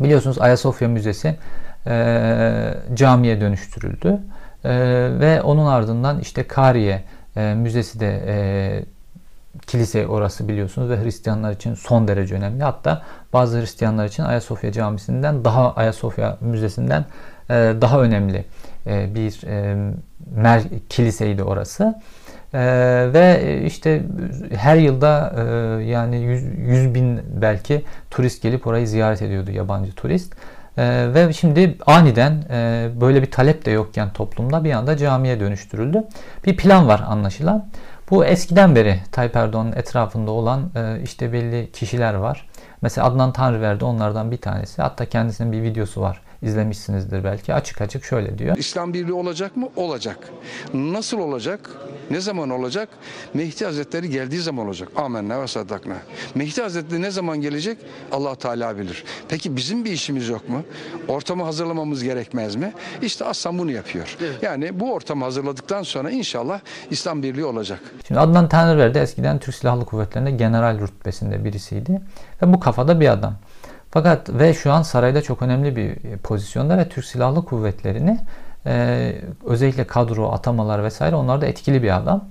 Biliyorsunuz 0.00 0.38
Ayasofya 0.38 0.88
Müzesi 0.88 1.36
e, 1.86 2.74
camiye 2.94 3.40
dönüştürüldü. 3.40 4.18
E, 4.64 4.70
ve 5.20 5.42
onun 5.42 5.66
ardından 5.66 6.20
işte 6.20 6.42
Kariye 6.42 7.04
e, 7.36 7.54
Müzesi 7.54 8.00
de 8.00 8.22
e, 8.26 8.36
kilise 9.66 10.06
orası 10.06 10.48
biliyorsunuz 10.48 10.90
ve 10.90 11.04
Hristiyanlar 11.04 11.52
için 11.52 11.74
son 11.74 12.08
derece 12.08 12.34
önemli. 12.34 12.64
Hatta 12.64 13.02
bazı 13.32 13.60
Hristiyanlar 13.60 14.06
için 14.06 14.22
Ayasofya 14.22 14.72
Camisi'nden 14.72 15.44
daha 15.44 15.72
Ayasofya 15.72 16.36
Müzesi'nden 16.40 17.04
e, 17.50 17.54
daha 17.80 18.00
önemli 18.00 18.44
e, 18.86 19.14
bir 19.14 19.46
e, 19.46 19.76
mer 20.36 20.62
kiliseydi 20.88 21.42
orası. 21.42 21.94
Ee, 22.54 23.08
ve 23.14 23.62
işte 23.66 24.02
her 24.56 24.76
yılda 24.76 25.34
e, 25.36 25.42
yani 25.84 26.16
100, 26.16 26.44
100 26.58 26.94
bin 26.94 27.20
belki 27.42 27.84
turist 28.10 28.42
gelip 28.42 28.66
orayı 28.66 28.88
ziyaret 28.88 29.22
ediyordu 29.22 29.50
yabancı 29.50 29.92
turist. 29.92 30.34
Ee, 30.78 31.06
ve 31.14 31.32
şimdi 31.32 31.76
aniden 31.86 32.42
e, 32.50 32.88
böyle 33.00 33.22
bir 33.22 33.30
talep 33.30 33.64
de 33.64 33.70
yokken 33.70 34.12
toplumda 34.12 34.64
bir 34.64 34.72
anda 34.72 34.96
camiye 34.96 35.40
dönüştürüldü. 35.40 36.04
Bir 36.46 36.56
plan 36.56 36.88
var 36.88 37.04
anlaşılan. 37.06 37.66
Bu 38.10 38.24
eskiden 38.24 38.76
beri 38.76 39.00
Tayyip 39.12 39.36
Erdoğan'ın 39.36 39.72
etrafında 39.72 40.30
olan 40.30 40.70
e, 40.76 41.02
işte 41.02 41.32
belli 41.32 41.72
kişiler 41.72 42.14
var. 42.14 42.48
Mesela 42.82 43.06
Adnan 43.06 43.32
Tanrıverdi 43.32 43.84
onlardan 43.84 44.30
bir 44.30 44.36
tanesi. 44.36 44.82
Hatta 44.82 45.04
kendisinin 45.04 45.52
bir 45.52 45.62
videosu 45.62 46.00
var 46.00 46.20
izlemişsinizdir 46.42 47.24
belki. 47.24 47.54
Açık 47.54 47.80
açık 47.80 48.04
şöyle 48.04 48.38
diyor. 48.38 48.56
İslam 48.56 48.94
birliği 48.94 49.12
olacak 49.12 49.56
mı? 49.56 49.68
Olacak. 49.76 50.18
Nasıl 50.74 51.18
olacak? 51.18 51.70
Ne 52.10 52.20
zaman 52.20 52.50
olacak? 52.50 52.88
Mehdi 53.34 53.64
Hazretleri 53.64 54.10
geldiği 54.10 54.40
zaman 54.40 54.66
olacak. 54.66 54.88
Amenna 54.96 55.42
ve 55.42 55.46
saddakna. 55.46 55.96
Mehdi 56.34 56.62
Hazretleri 56.62 57.02
ne 57.02 57.10
zaman 57.10 57.40
gelecek? 57.40 57.78
allah 58.12 58.34
Teala 58.34 58.78
bilir. 58.78 59.04
Peki 59.28 59.56
bizim 59.56 59.84
bir 59.84 59.92
işimiz 59.92 60.28
yok 60.28 60.48
mu? 60.48 60.62
Ortamı 61.08 61.44
hazırlamamız 61.44 62.02
gerekmez 62.02 62.56
mi? 62.56 62.72
İşte 63.02 63.24
Aslan 63.24 63.58
bunu 63.58 63.70
yapıyor. 63.70 64.16
Evet. 64.20 64.42
Yani 64.42 64.80
bu 64.80 64.92
ortamı 64.92 65.24
hazırladıktan 65.24 65.82
sonra 65.82 66.10
inşallah 66.10 66.60
İslam 66.90 67.22
birliği 67.22 67.44
olacak. 67.44 67.80
Şimdi 68.06 68.20
Adnan 68.20 68.48
Tanrıverdi 68.48 68.98
eskiden 68.98 69.38
Türk 69.38 69.54
Silahlı 69.54 69.84
Kuvvetleri'nde 69.84 70.30
general 70.30 70.80
rütbesinde 70.80 71.44
birisiydi. 71.44 72.00
Ve 72.42 72.52
bu 72.52 72.60
kafada 72.60 73.00
bir 73.00 73.08
adam. 73.08 73.34
Fakat 73.96 74.30
ve 74.30 74.54
şu 74.54 74.72
an 74.72 74.82
sarayda 74.82 75.22
çok 75.22 75.42
önemli 75.42 75.76
bir 75.76 76.16
pozisyonda 76.16 76.78
ve 76.78 76.88
Türk 76.88 77.04
Silahlı 77.04 77.44
Kuvvetleri'ni 77.44 78.18
e, 78.66 79.12
özellikle 79.44 79.86
kadro, 79.86 80.32
atamalar 80.32 80.84
vesaire 80.84 81.16
onlarda 81.16 81.46
etkili 81.46 81.82
bir 81.82 81.96
adam. 81.96 82.24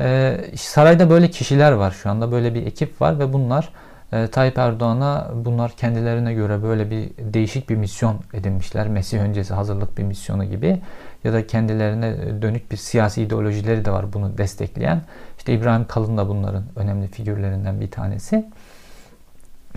E, 0.00 0.36
sarayda 0.56 1.10
böyle 1.10 1.30
kişiler 1.30 1.72
var 1.72 1.90
şu 1.90 2.10
anda 2.10 2.32
böyle 2.32 2.54
bir 2.54 2.66
ekip 2.66 3.00
var 3.00 3.18
ve 3.18 3.32
bunlar 3.32 3.68
e, 4.12 4.26
Tayyip 4.26 4.58
Erdoğan'a 4.58 5.30
bunlar 5.34 5.70
kendilerine 5.70 6.34
göre 6.34 6.62
böyle 6.62 6.90
bir 6.90 7.10
değişik 7.18 7.70
bir 7.70 7.76
misyon 7.76 8.16
edinmişler. 8.34 8.88
Mesih 8.88 9.18
öncesi 9.18 9.54
hazırlık 9.54 9.98
bir 9.98 10.02
misyonu 10.02 10.44
gibi 10.44 10.80
ya 11.24 11.32
da 11.32 11.46
kendilerine 11.46 12.42
dönük 12.42 12.72
bir 12.72 12.76
siyasi 12.76 13.22
ideolojileri 13.22 13.84
de 13.84 13.90
var 13.90 14.12
bunu 14.12 14.38
destekleyen. 14.38 15.02
İşte 15.38 15.52
İbrahim 15.52 15.84
Kalın 15.84 16.16
da 16.16 16.28
bunların 16.28 16.64
önemli 16.76 17.06
figürlerinden 17.06 17.80
bir 17.80 17.90
tanesi. 17.90 18.50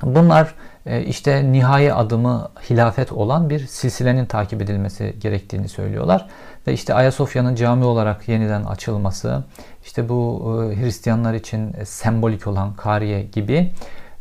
Bunlar 0.01 0.53
e, 0.85 1.03
işte 1.03 1.51
nihai 1.51 1.93
adımı 1.93 2.49
hilafet 2.69 3.11
olan 3.11 3.49
bir 3.49 3.67
silsilenin 3.67 4.25
takip 4.25 4.61
edilmesi 4.61 5.15
gerektiğini 5.19 5.69
söylüyorlar. 5.69 6.27
Ve 6.67 6.73
işte 6.73 6.93
Ayasofya'nın 6.93 7.55
cami 7.55 7.85
olarak 7.85 8.27
yeniden 8.27 8.63
açılması, 8.63 9.43
işte 9.85 10.09
bu 10.09 10.41
e, 10.71 10.81
Hristiyanlar 10.81 11.33
için 11.33 11.75
sembolik 11.83 12.47
olan 12.47 12.73
Kariye 12.73 13.23
gibi 13.23 13.71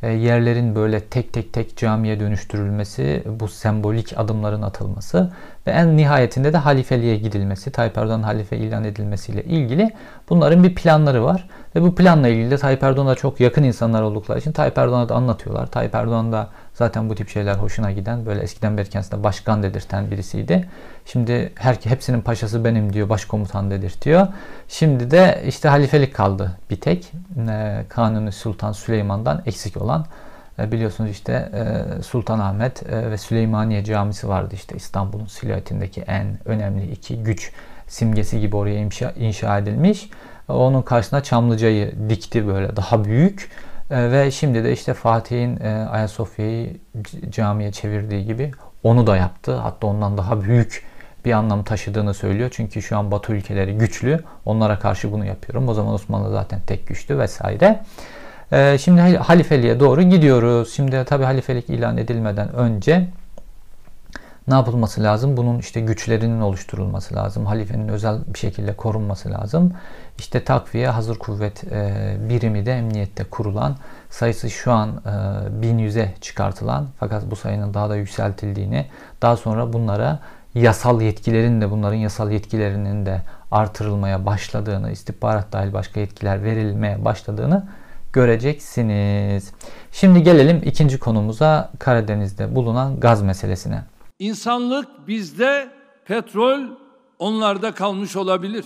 e, 0.02 0.12
yerlerin 0.12 0.74
böyle 0.74 1.00
tek 1.00 1.32
tek 1.32 1.52
tek 1.52 1.76
camiye 1.76 2.20
dönüştürülmesi, 2.20 3.22
bu 3.40 3.48
sembolik 3.48 4.18
adımların 4.18 4.62
atılması 4.62 5.32
ve 5.66 5.70
en 5.70 5.96
nihayetinde 5.96 6.52
de 6.52 6.56
halifeliğe 6.56 7.16
gidilmesi, 7.16 7.70
Tayyip 7.70 7.98
Erdoğan 7.98 8.22
halife 8.22 8.56
ilan 8.56 8.84
edilmesiyle 8.84 9.44
ilgili 9.44 9.90
bunların 10.28 10.64
bir 10.64 10.74
planları 10.74 11.24
var. 11.24 11.48
Ve 11.76 11.82
bu 11.82 11.94
planla 11.94 12.28
ilgili 12.28 12.50
de 12.50 12.58
Tayyip 12.58 12.82
Erdoğan'a 12.82 13.14
çok 13.14 13.40
yakın 13.40 13.62
insanlar 13.62 14.02
oldukları 14.02 14.38
için 14.38 14.52
Tayyip 14.52 14.78
Erdoğan'a 14.78 15.08
da 15.08 15.14
anlatıyorlar. 15.14 15.66
Tayyip 15.66 15.94
Erdoğan 15.94 16.32
da 16.32 16.48
zaten 16.74 17.10
bu 17.10 17.14
tip 17.14 17.28
şeyler 17.28 17.54
hoşuna 17.54 17.92
giden 17.92 18.26
böyle 18.26 18.40
eskiden 18.40 18.76
beri 18.76 18.88
kendisine 18.88 19.22
başkan 19.22 19.62
dedirten 19.62 20.10
birisiydi. 20.10 20.68
Şimdi 21.06 21.52
her 21.54 21.74
hepsinin 21.74 22.20
paşası 22.20 22.64
benim 22.64 22.92
diyor, 22.92 23.08
başkomutan 23.08 23.70
dedirtiyor. 23.70 24.26
Şimdi 24.68 25.10
de 25.10 25.42
işte 25.46 25.68
halifelik 25.68 26.14
kaldı 26.14 26.52
bir 26.70 26.80
tek. 26.80 27.12
E, 27.48 27.84
Kanuni 27.88 28.32
Sultan 28.32 28.72
Süleyman'dan 28.72 29.42
eksik 29.46 29.76
olan 29.76 30.06
e, 30.58 30.72
biliyorsunuz 30.72 31.10
işte 31.10 31.32
e, 31.32 32.02
Sultanahmet 32.02 32.90
e, 32.90 33.10
ve 33.10 33.18
Süleymaniye 33.18 33.84
Camisi 33.84 34.28
vardı 34.28 34.54
işte 34.54 34.76
İstanbul'un 34.76 35.26
silüetindeki 35.26 36.00
en 36.00 36.38
önemli 36.44 36.90
iki 36.90 37.22
güç 37.22 37.52
simgesi 37.88 38.40
gibi 38.40 38.56
oraya 38.56 38.88
inşa 39.16 39.58
edilmiş. 39.58 40.10
Onun 40.48 40.82
karşısına 40.82 41.22
Çamlıca'yı 41.22 41.94
dikti 42.08 42.46
böyle 42.46 42.76
daha 42.76 43.04
büyük. 43.04 43.50
Ve 43.90 44.30
şimdi 44.30 44.64
de 44.64 44.72
işte 44.72 44.94
Fatih'in 44.94 45.60
Ayasofya'yı 45.86 46.76
camiye 47.30 47.72
çevirdiği 47.72 48.24
gibi 48.24 48.50
onu 48.82 49.06
da 49.06 49.16
yaptı. 49.16 49.56
Hatta 49.56 49.86
ondan 49.86 50.18
daha 50.18 50.42
büyük 50.42 50.84
bir 51.24 51.32
anlam 51.32 51.64
taşıdığını 51.64 52.14
söylüyor. 52.14 52.50
Çünkü 52.52 52.82
şu 52.82 52.98
an 52.98 53.10
Batı 53.10 53.32
ülkeleri 53.32 53.78
güçlü. 53.78 54.20
Onlara 54.44 54.78
karşı 54.78 55.12
bunu 55.12 55.24
yapıyorum. 55.24 55.68
O 55.68 55.74
zaman 55.74 55.94
Osmanlı 55.94 56.30
zaten 56.30 56.60
tek 56.66 56.86
güçlü 56.86 57.18
vesaire. 57.18 57.80
Ee, 58.52 58.78
şimdi 58.80 59.00
halifeliğe 59.16 59.80
doğru 59.80 60.02
gidiyoruz. 60.02 60.72
Şimdi 60.74 61.04
tabi 61.04 61.24
halifelik 61.24 61.70
ilan 61.70 61.96
edilmeden 61.96 62.54
önce 62.54 63.08
ne 64.48 64.54
yapılması 64.54 65.02
lazım? 65.02 65.36
Bunun 65.36 65.58
işte 65.58 65.80
güçlerinin 65.80 66.40
oluşturulması 66.40 67.14
lazım. 67.14 67.46
Halifenin 67.46 67.88
özel 67.88 68.18
bir 68.34 68.38
şekilde 68.38 68.76
korunması 68.76 69.30
lazım. 69.30 69.72
İşte 70.18 70.44
takviye 70.44 70.88
hazır 70.88 71.18
kuvvet 71.18 71.64
e, 71.64 72.16
birimi 72.28 72.66
de 72.66 72.72
emniyette 72.72 73.24
kurulan 73.24 73.76
sayısı 74.10 74.50
şu 74.50 74.72
an 74.72 74.88
e, 74.88 75.10
1100'e 75.66 76.14
çıkartılan 76.20 76.86
fakat 77.00 77.30
bu 77.30 77.36
sayının 77.36 77.74
daha 77.74 77.90
da 77.90 77.96
yükseltildiğini 77.96 78.86
daha 79.22 79.36
sonra 79.36 79.72
bunlara 79.72 80.18
yasal 80.54 81.00
yetkilerin 81.00 81.60
de 81.60 81.70
bunların 81.70 81.96
yasal 81.96 82.30
yetkilerinin 82.30 83.06
de 83.06 83.22
artırılmaya 83.50 84.26
başladığını 84.26 84.90
istihbarat 84.90 85.52
dahil 85.52 85.72
başka 85.72 86.00
yetkiler 86.00 86.44
verilmeye 86.44 87.04
başladığını 87.04 87.66
göreceksiniz. 88.12 89.52
Şimdi 89.92 90.22
gelelim 90.22 90.60
ikinci 90.64 90.98
konumuza 90.98 91.70
Karadeniz'de 91.78 92.54
bulunan 92.54 93.00
gaz 93.00 93.22
meselesine. 93.22 93.82
İnsanlık 94.18 94.88
bizde, 95.08 95.68
petrol 96.04 96.60
onlarda 97.18 97.72
kalmış 97.74 98.16
olabilir. 98.16 98.64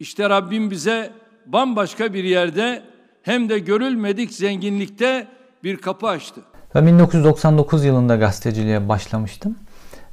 İşte 0.00 0.30
Rabbim 0.30 0.70
bize 0.70 1.12
bambaşka 1.46 2.14
bir 2.14 2.24
yerde 2.24 2.82
hem 3.22 3.48
de 3.48 3.58
görülmedik 3.58 4.32
zenginlikte 4.32 5.28
bir 5.64 5.76
kapı 5.76 6.06
açtı. 6.06 6.40
Ben 6.74 6.86
1999 6.86 7.84
yılında 7.84 8.16
gazeteciliğe 8.16 8.88
başlamıştım. 8.88 9.56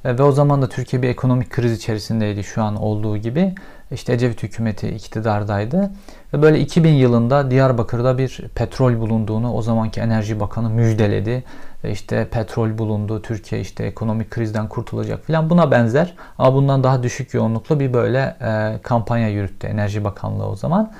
E, 0.04 0.18
ve 0.18 0.22
o 0.22 0.32
zaman 0.32 0.62
da 0.62 0.68
Türkiye 0.68 1.02
bir 1.02 1.08
ekonomik 1.08 1.50
kriz 1.50 1.72
içerisindeydi 1.72 2.44
şu 2.44 2.62
an 2.62 2.76
olduğu 2.76 3.16
gibi. 3.16 3.54
İşte 3.90 4.12
Ecevit 4.12 4.42
hükümeti 4.42 4.88
iktidardaydı. 4.88 5.90
Ve 6.34 6.42
böyle 6.42 6.60
2000 6.60 6.92
yılında 6.92 7.50
Diyarbakır'da 7.50 8.18
bir 8.18 8.40
petrol 8.54 9.00
bulunduğunu 9.00 9.54
o 9.54 9.62
zamanki 9.62 10.00
Enerji 10.00 10.40
Bakanı 10.40 10.70
müjdeledi. 10.70 11.44
Ve 11.84 11.90
işte 11.90 12.28
petrol 12.30 12.78
bulundu, 12.78 13.22
Türkiye 13.22 13.60
işte 13.60 13.84
ekonomik 13.84 14.30
krizden 14.30 14.68
kurtulacak 14.68 15.26
falan 15.26 15.50
buna 15.50 15.70
benzer. 15.70 16.14
Ama 16.38 16.54
bundan 16.54 16.84
daha 16.84 17.02
düşük 17.02 17.34
yoğunluklu 17.34 17.80
bir 17.80 17.92
böyle 17.92 18.36
e, 18.40 18.78
kampanya 18.82 19.28
yürüttü 19.28 19.66
Enerji 19.66 20.04
Bakanlığı 20.04 20.46
o 20.46 20.56
zaman. 20.56 20.92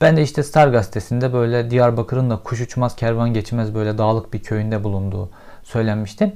Ben 0.00 0.16
de 0.16 0.22
işte 0.22 0.42
Star 0.42 0.68
gazetesinde 0.68 1.32
böyle 1.32 1.70
Diyarbakır'ın 1.70 2.30
da 2.30 2.36
kuş 2.36 2.60
uçmaz 2.60 2.96
kervan 2.96 3.34
geçmez 3.34 3.74
böyle 3.74 3.98
dağlık 3.98 4.32
bir 4.32 4.42
köyünde 4.42 4.84
bulunduğu 4.84 5.30
söylenmişti. 5.62 6.32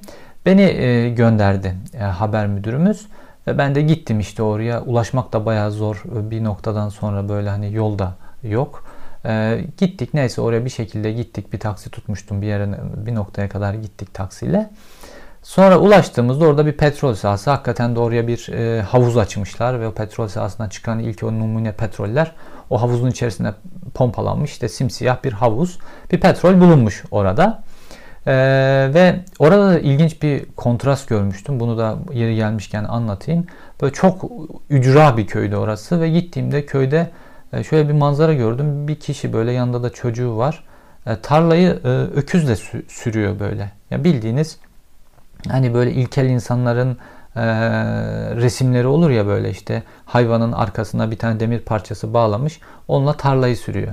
Beni 0.47 0.63
e, 0.63 1.11
gönderdi 1.11 1.75
e, 1.95 1.99
haber 1.99 2.47
müdürümüz. 2.47 3.07
Ve 3.47 3.59
ben 3.59 3.75
de 3.75 3.83
gittim 3.83 4.21
işte 4.21 4.43
oraya. 4.43 4.83
Ulaşmak 4.83 5.33
da 5.33 5.47
bayağı 5.47 5.71
zor 5.71 6.03
bir 6.05 6.45
noktadan 6.45 6.89
sonra 6.89 7.29
böyle 7.29 7.49
hani 7.49 7.75
yolda 7.75 8.15
yok. 8.43 8.85
Ee, 9.27 9.65
gittik 9.79 10.15
neyse 10.15 10.41
oraya 10.41 10.65
bir 10.65 10.71
şekilde 10.71 11.13
gittik. 11.13 11.53
Bir 11.53 11.61
taksi 11.61 11.91
tutmuştum 11.91 12.43
bir 12.43 12.47
yere 12.47 12.69
bir 13.07 13.15
noktaya 13.15 13.49
kadar 13.49 13.75
gittik 13.75 14.15
taksiyle. 14.15 14.71
Sonra 15.43 15.79
ulaştığımızda 15.79 16.45
orada 16.45 16.67
bir 16.67 16.73
petrol 16.73 17.15
sahası. 17.15 17.51
Hakikaten 17.51 17.97
de 17.97 18.01
oraya 18.01 18.29
bir 18.29 18.49
e, 18.49 18.83
havuz 18.83 19.17
açmışlar 19.17 19.81
ve 19.81 19.89
o 19.89 19.93
petrol 19.95 20.29
sahasından 20.29 20.69
çıkan 20.69 20.99
ilk 20.99 21.23
o 21.23 21.33
numune 21.33 21.73
petroller 21.73 22.33
o 22.71 22.83
havuzun 22.83 23.11
içerisine 23.11 23.53
pompalanmış. 23.95 24.51
İşte 24.51 24.69
simsiyah 24.69 25.25
bir 25.25 25.33
havuz. 25.33 25.79
Bir 26.13 26.21
petrol 26.21 26.61
bulunmuş 26.61 27.05
orada. 27.11 27.63
Ee, 28.27 28.91
ve 28.95 29.21
orada 29.39 29.69
da 29.69 29.79
ilginç 29.79 30.23
bir 30.23 30.45
kontrast 30.57 31.09
görmüştüm. 31.09 31.61
Bunu 31.61 31.79
da 31.79 31.99
yeri 32.13 32.37
gelmişken 32.37 32.85
anlatayım. 32.85 33.47
Böyle 33.83 33.93
çok 33.93 34.25
ücra 34.71 35.17
bir 35.17 35.27
köydü 35.27 35.57
orası 35.57 36.01
ve 36.01 36.11
gittiğimde 36.11 36.67
köyde 36.67 37.11
e, 37.53 37.65
şöyle 37.65 37.89
bir 37.89 37.95
manzara 37.95 38.35
gördüm. 38.35 38.89
Bir 38.89 38.95
kişi 38.95 39.33
böyle 39.33 39.53
yanında 39.53 39.83
da 39.83 39.91
çocuğu 39.91 40.37
var. 40.37 40.65
E, 41.07 41.17
tarlayı 41.17 41.81
e, 41.85 41.89
öküzle 41.89 42.57
sürüyor 42.89 43.41
böyle. 43.41 43.71
Ya 43.91 44.05
bildiğiniz 44.05 44.59
hani 45.49 45.75
böyle 45.75 45.93
ilkel 45.93 46.27
insanların 46.27 46.99
e, 47.37 47.43
resimleri 48.37 48.87
olur 48.87 49.11
ya 49.11 49.27
böyle 49.27 49.51
işte 49.51 49.83
hayvanın 50.05 50.53
arkasına 50.53 51.11
bir 51.11 51.19
tane 51.19 51.41
demir 51.41 51.61
parçası 51.61 52.15
bağlamış. 52.15 52.61
Onunla 52.89 53.13
tarlayı 53.13 53.57
sürüyor. 53.57 53.93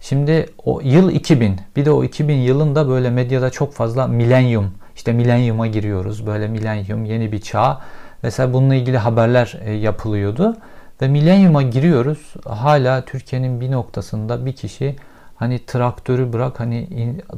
Şimdi 0.00 0.46
o 0.64 0.80
yıl 0.80 1.10
2000 1.10 1.60
bir 1.76 1.84
de 1.84 1.90
o 1.90 2.04
2000 2.04 2.34
yılında 2.34 2.88
böyle 2.88 3.10
medyada 3.10 3.50
çok 3.50 3.72
fazla 3.72 4.06
milenyum 4.06 4.74
işte 4.96 5.12
milenyuma 5.12 5.66
giriyoruz. 5.66 6.26
Böyle 6.26 6.48
milenyum 6.48 7.04
yeni 7.04 7.32
bir 7.32 7.40
çağ. 7.40 7.80
Mesela 8.22 8.52
bununla 8.52 8.74
ilgili 8.74 8.98
haberler 8.98 9.58
e, 9.64 9.72
yapılıyordu. 9.72 10.56
Ve 11.02 11.08
milenyuma 11.08 11.62
giriyoruz. 11.62 12.34
Hala 12.46 13.04
Türkiye'nin 13.04 13.60
bir 13.60 13.70
noktasında 13.70 14.46
bir 14.46 14.52
kişi 14.52 14.96
hani 15.36 15.66
traktörü 15.66 16.32
bırak 16.32 16.60
hani 16.60 16.88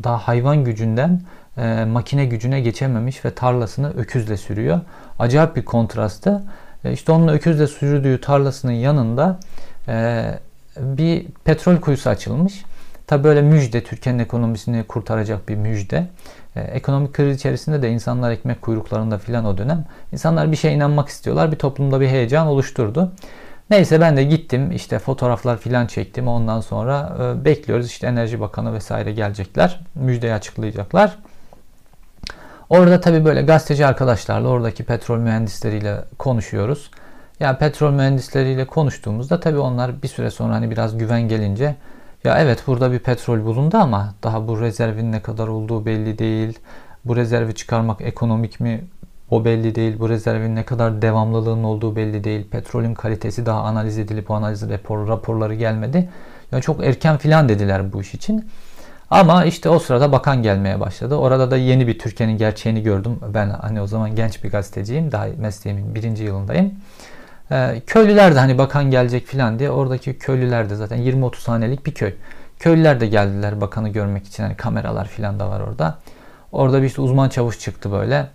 daha 0.05 0.19
hayvan 0.19 0.65
gücünden 0.65 1.21
e, 1.57 1.85
makine 1.85 2.25
gücüne 2.25 2.61
geçememiş 2.61 3.25
ve 3.25 3.31
tarlasını 3.31 3.97
öküzle 3.97 4.37
sürüyor. 4.37 4.81
Acayip 5.19 5.57
bir 5.57 5.65
kontrastı. 5.65 6.43
E, 6.85 6.93
işte 6.93 7.13
onun 7.13 7.29
öküzle 7.29 7.67
sürdüğü 7.67 8.21
tarlasının 8.21 8.73
yanında 8.73 9.41
e, 9.89 10.25
bir 10.77 11.27
petrol 11.45 11.77
kuyusu 11.77 12.11
açılmış. 12.11 12.65
Tabi 13.07 13.25
böyle 13.25 13.43
müjde, 13.43 13.85
Türkiye'nin 13.85 14.19
ekonomisini 14.19 14.85
kurtaracak 14.85 15.49
bir 15.49 15.55
müjde. 15.57 16.07
Ee, 16.57 16.61
ekonomik 16.61 17.13
kriz 17.13 17.37
içerisinde 17.37 17.83
de 17.83 17.91
insanlar 17.91 18.31
ekmek 18.31 18.63
kuyruklarında 18.63 19.19
filan 19.19 19.45
o 19.45 19.59
dönem. 19.59 19.85
İnsanlar 20.13 20.53
bir 20.53 20.57
şeye 20.57 20.75
inanmak 20.75 21.09
istiyorlar. 21.09 21.53
Bir 21.53 21.57
toplumda 21.57 22.01
bir 22.01 22.09
heyecan 22.09 22.47
oluşturdu. 22.47 23.13
Neyse 23.71 24.01
ben 24.01 24.17
de 24.17 24.25
gittim 24.25 24.73
işte 24.73 24.99
fotoğraflar 24.99 25.59
filan 25.59 25.87
çektim. 25.87 26.29
Ondan 26.29 26.61
sonra 26.61 27.17
e, 27.21 27.45
bekliyoruz 27.45 27.87
işte 27.87 28.07
Enerji 28.07 28.41
Bakanı 28.41 28.75
vesaire 28.75 29.13
gelecekler. 29.13 29.81
Müjdeyi 29.95 30.35
açıklayacaklar. 30.35 31.19
Orada 32.71 33.01
tabi 33.01 33.25
böyle 33.25 33.43
gazeteci 33.43 33.87
arkadaşlarla 33.87 34.49
oradaki 34.49 34.85
petrol 34.85 35.19
mühendisleriyle 35.19 36.05
konuşuyoruz. 36.19 36.91
Yani 37.43 37.59
petrol 37.59 37.91
mühendisleriyle 37.91 38.65
konuştuğumuzda 38.65 39.41
tabii 39.41 39.59
onlar 39.59 40.03
bir 40.03 40.09
süre 40.09 40.31
sonra 40.31 40.55
hani 40.55 40.71
biraz 40.71 40.99
güven 40.99 41.29
gelince 41.29 41.75
ya 42.25 42.39
evet 42.39 42.63
burada 42.67 42.93
bir 42.93 42.99
petrol 42.99 43.45
bulundu 43.45 43.77
ama 43.77 44.15
daha 44.23 44.49
bu 44.49 44.61
rezervin 44.61 45.13
ne 45.13 45.23
kadar 45.23 45.49
olduğu 45.49 45.87
belli 45.87 46.19
değil. 46.19 46.59
Bu 47.05 47.17
rezervi 47.17 47.55
çıkarmak 47.55 48.01
ekonomik 48.01 48.61
mi 48.61 48.85
o 49.31 49.45
belli 49.45 49.75
değil. 49.75 49.99
Bu 49.99 50.09
rezervin 50.09 50.57
ne 50.57 50.65
kadar 50.65 51.03
devamlılığının 51.03 51.65
olduğu 51.65 51.97
belli 51.97 52.25
değil. 52.25 52.49
Petrolün 52.51 52.95
kalitesi 52.95 53.47
daha 53.47 53.61
analiz 53.61 53.99
edilip 53.99 54.31
o 54.31 54.35
analiz 54.35 54.69
rapor, 54.69 55.09
raporları 55.09 55.55
gelmedi. 55.55 56.09
Yani 56.53 56.63
çok 56.63 56.85
erken 56.85 57.17
filan 57.17 57.49
dediler 57.49 57.93
bu 57.93 58.01
iş 58.01 58.15
için. 58.15 58.51
Ama 59.11 59.45
işte 59.45 59.69
o 59.69 59.79
sırada 59.79 60.13
bakan 60.13 60.43
gelmeye 60.43 60.81
başladı. 60.81 61.15
Orada 61.15 61.51
da 61.51 61.57
yeni 61.57 61.87
bir 61.87 61.99
Türkiye'nin 61.99 62.39
gerçeğini 62.39 62.83
gördüm. 62.83 63.19
Ben 63.35 63.51
hani 63.51 63.81
o 63.81 63.87
zaman 63.87 64.17
genç 64.17 64.45
bir 64.45 64.51
gazeteciyim. 64.51 65.13
Daha 65.13 65.27
mesleğimin 65.39 65.95
birinci 65.95 66.25
yılındayım. 66.25 66.73
Ee, 67.53 67.83
köylüler 67.87 68.35
de 68.35 68.39
hani 68.39 68.59
bakan 68.59 68.91
gelecek 68.91 69.27
filan 69.27 69.59
diye 69.59 69.71
oradaki 69.71 70.19
köylüler 70.19 70.71
de 70.71 70.75
zaten 70.75 70.99
20-30 70.99 71.47
hanelik 71.47 71.87
bir 71.87 71.95
köy. 71.95 72.15
Köylüler 72.59 73.01
de 73.01 73.07
geldiler 73.07 73.61
bakanı 73.61 73.89
görmek 73.89 74.27
için. 74.27 74.43
Hani 74.43 74.57
kameralar 74.57 75.09
filan 75.09 75.41
da 75.41 75.49
var 75.49 75.61
orada. 75.61 75.99
Orada 76.53 76.83
bir 76.83 76.87
işte 76.87 77.03
uzman 77.03 77.29
çavuş 77.29 77.61
çıktı 77.61 77.93
böyle. 77.93 78.27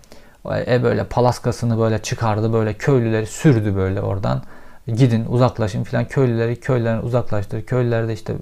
E 0.67 0.83
böyle 0.83 1.03
palaskasını 1.03 1.79
böyle 1.79 1.99
çıkardı 1.99 2.53
böyle 2.53 2.73
köylüleri 2.73 3.25
sürdü 3.25 3.75
böyle 3.75 4.01
oradan. 4.01 4.41
Gidin 4.87 5.25
uzaklaşın 5.25 5.83
filan 5.83 6.05
köylüleri 6.05 6.59
köylerden 6.59 7.01
uzaklaştırdı. 7.01 7.65
Köylüler 7.65 8.07
de 8.07 8.13
işte 8.13 8.33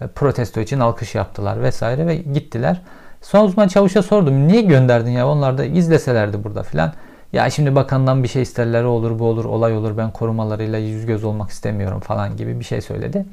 e, 0.00 0.06
protesto 0.06 0.60
için 0.60 0.80
alkış 0.80 1.14
yaptılar 1.14 1.62
vesaire 1.62 2.06
ve 2.06 2.16
gittiler. 2.16 2.82
Son 3.22 3.44
uzman 3.44 3.68
çavuşa 3.68 4.02
sordum 4.02 4.48
niye 4.48 4.62
gönderdin 4.62 5.10
ya 5.10 5.28
onlar 5.28 5.58
da 5.58 5.64
izleselerdi 5.64 6.44
burada 6.44 6.62
filan. 6.62 6.92
Ya 7.32 7.50
şimdi 7.50 7.74
bakandan 7.74 8.22
bir 8.22 8.28
şey 8.28 8.42
isterler 8.42 8.84
olur 8.84 9.18
bu 9.18 9.24
olur 9.24 9.44
olay 9.44 9.76
olur 9.76 9.96
ben 9.96 10.10
korumalarıyla 10.10 10.78
yüz 10.78 11.06
göz 11.06 11.24
olmak 11.24 11.50
istemiyorum 11.50 12.00
falan 12.00 12.36
gibi 12.36 12.60
bir 12.60 12.64
şey 12.64 12.80
söyledi. 12.80 13.26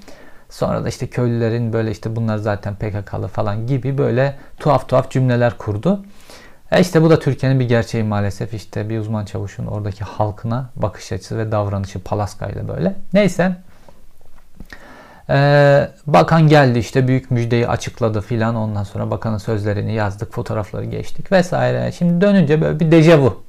Sonra 0.49 0.83
da 0.83 0.89
işte 0.89 1.07
köylülerin 1.07 1.73
böyle 1.73 1.91
işte 1.91 2.15
bunlar 2.15 2.37
zaten 2.37 2.75
PKK'lı 2.75 3.27
falan 3.27 3.67
gibi 3.67 3.97
böyle 3.97 4.35
tuhaf 4.59 4.89
tuhaf 4.89 5.11
cümleler 5.11 5.57
kurdu. 5.57 6.05
E 6.71 6.81
işte 6.81 7.01
bu 7.01 7.09
da 7.09 7.19
Türkiye'nin 7.19 7.59
bir 7.59 7.69
gerçeği 7.69 8.03
maalesef. 8.03 8.53
işte 8.53 8.89
bir 8.89 8.99
uzman 8.99 9.25
çavuşun 9.25 9.65
oradaki 9.65 10.03
halkına 10.03 10.69
bakış 10.75 11.11
açısı 11.11 11.37
ve 11.37 11.51
davranışı 11.51 12.03
palaskayla 12.03 12.67
böyle. 12.67 12.95
Neyse. 13.13 13.55
Ee, 15.29 15.89
bakan 16.07 16.47
geldi 16.47 16.79
işte 16.79 17.07
büyük 17.07 17.31
müjdeyi 17.31 17.67
açıkladı 17.67 18.21
filan 18.21 18.55
ondan 18.55 18.83
sonra 18.83 19.11
bakanın 19.11 19.37
sözlerini 19.37 19.93
yazdık 19.93 20.33
fotoğrafları 20.33 20.85
geçtik 20.85 21.31
vesaire. 21.31 21.91
Şimdi 21.91 22.21
dönünce 22.21 22.61
böyle 22.61 22.79
bir 22.79 22.91
dejavu 22.91 23.43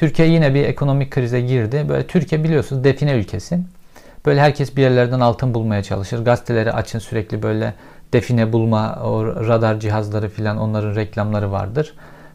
Türkiye 0.00 0.28
yine 0.28 0.54
bir 0.54 0.64
ekonomik 0.64 1.10
krize 1.10 1.40
girdi. 1.40 1.84
Böyle 1.88 2.06
Türkiye 2.06 2.44
biliyorsunuz 2.44 2.84
define 2.84 3.12
ülkesi. 3.12 3.58
Böyle 4.26 4.40
herkes 4.40 4.76
bir 4.76 4.82
yerlerden 4.82 5.20
altın 5.20 5.54
bulmaya 5.54 5.82
çalışır. 5.82 6.24
Gazeteleri 6.24 6.72
açın 6.72 6.98
sürekli 6.98 7.42
böyle 7.42 7.74
define 8.12 8.52
bulma, 8.52 8.98
o 9.04 9.26
radar 9.26 9.80
cihazları 9.80 10.28
filan 10.28 10.58
onların 10.58 10.94
reklamları 10.94 11.52
vardır. 11.52 11.94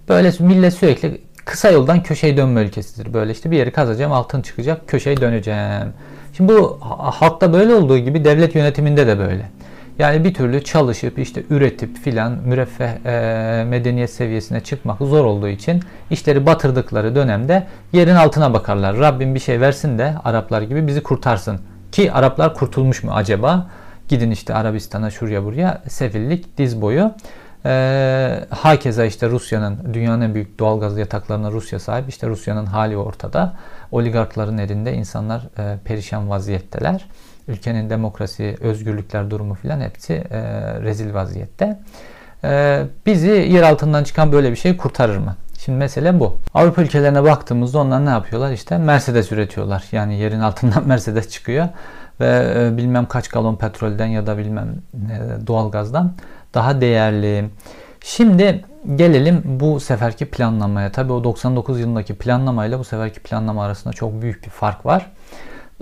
Böyle 0.10 0.32
millet 0.40 0.74
sürekli 0.74 1.22
kısa 1.46 1.72
yoldan 1.72 2.04
köşeyi 2.04 2.38
dönme 2.38 2.62
ülkesidir. 2.62 3.14
Böyle 3.14 3.32
işte 3.32 3.52
bir 3.52 3.58
yeri 3.58 3.72
kazacağım 3.72 4.12
altın 4.12 4.42
çıkacak 4.42 4.88
köşeyi 4.88 5.22
döneceğim. 5.22 5.94
Şimdi 6.38 6.54
bu 6.54 6.78
halkta 6.82 7.54
böyle 7.54 7.74
olduğu 7.74 7.98
gibi 7.98 8.26
devlet 8.26 8.56
yönetiminde 8.56 9.08
de 9.08 9.20
böyle. 9.20 9.50
Yani 10.00 10.24
bir 10.24 10.34
türlü 10.34 10.64
çalışıp 10.64 11.20
işte 11.20 11.44
üretip 11.50 11.98
filan 11.98 12.32
müreffeh 12.32 12.90
e, 13.06 13.64
medeniyet 13.64 14.10
seviyesine 14.10 14.60
çıkmak 14.60 14.98
zor 15.00 15.26
olduğu 15.26 15.48
için 15.48 15.82
işleri 16.10 16.46
batırdıkları 16.46 17.16
dönemde 17.16 17.68
yerin 17.94 18.16
altına 18.16 18.54
bakarlar. 18.54 18.98
Rabbim 18.98 19.36
bir 19.36 19.40
şey 19.40 19.62
versin 19.62 19.98
de 19.98 20.16
Araplar 20.24 20.62
gibi 20.62 20.88
bizi 20.88 21.04
kurtarsın. 21.04 21.60
Ki 21.92 22.12
Araplar 22.12 22.54
kurtulmuş 22.54 23.04
mu 23.04 23.12
acaba? 23.14 23.68
Gidin 24.08 24.32
işte 24.32 24.54
Arabistan'a 24.54 25.12
şuraya 25.12 25.44
buraya 25.44 25.82
sefillik 25.88 26.58
diz 26.58 26.82
boyu. 26.82 27.12
Ee, 27.66 28.40
hakeza 28.50 29.06
işte 29.06 29.30
Rusya'nın 29.30 29.94
dünyanın 29.94 30.22
en 30.22 30.34
büyük 30.34 30.60
doğalgaz 30.60 30.98
yataklarına 30.98 31.52
Rusya 31.52 31.80
sahip. 31.80 32.10
İşte 32.10 32.28
Rusya'nın 32.28 32.66
hali 32.66 32.98
ortada. 32.98 33.54
Oligarkların 33.92 34.58
elinde 34.58 34.94
insanlar 34.94 35.42
e, 35.58 35.78
perişan 35.78 36.30
vaziyetteler 36.30 37.06
ülkenin 37.48 37.90
demokrasi, 37.90 38.58
özgürlükler 38.62 39.30
durumu 39.30 39.54
filan 39.54 39.82
hepsi 39.82 40.14
e, 40.14 40.42
rezil 40.82 41.14
vaziyette. 41.14 41.80
E, 42.44 42.84
bizi 43.06 43.30
yer 43.30 43.64
altından 43.64 44.04
çıkan 44.04 44.32
böyle 44.32 44.52
bir 44.52 44.56
şey 44.56 44.78
kurtarır 44.78 45.18
mı? 45.18 45.36
Şimdi 45.60 45.78
mesele 45.78 46.20
bu. 46.20 46.36
Avrupa 46.54 46.82
ülkelerine 46.82 47.24
baktığımızda 47.24 47.80
onlar 47.80 48.06
ne 48.06 48.10
yapıyorlar? 48.10 48.52
İşte 48.52 48.78
Mercedes 48.78 49.32
üretiyorlar. 49.32 49.84
Yani 49.92 50.16
yerin 50.16 50.40
altından 50.40 50.84
Mercedes 50.88 51.30
çıkıyor 51.30 51.68
ve 52.20 52.54
e, 52.58 52.78
bilmem 52.78 53.06
kaç 53.06 53.28
galon 53.28 53.56
petrolden 53.56 54.06
ya 54.06 54.28
da 54.28 54.38
bilmem 54.38 54.76
e, 54.94 55.48
doğalgazdan 55.48 56.14
daha 56.54 56.82
değerli. 56.82 57.50
Şimdi 58.02 58.66
gelelim 58.96 59.42
bu 59.46 59.80
seferki 59.80 60.26
planlamaya. 60.26 60.92
Tabii 60.92 61.14
o 61.14 61.24
99 61.24 61.80
yılındaki 61.80 62.16
planlamayla 62.16 62.80
bu 62.80 62.84
seferki 62.84 63.20
planlama 63.20 63.66
arasında 63.66 63.94
çok 63.94 64.22
büyük 64.22 64.44
bir 64.46 64.50
fark 64.50 64.86
var. 64.86 65.12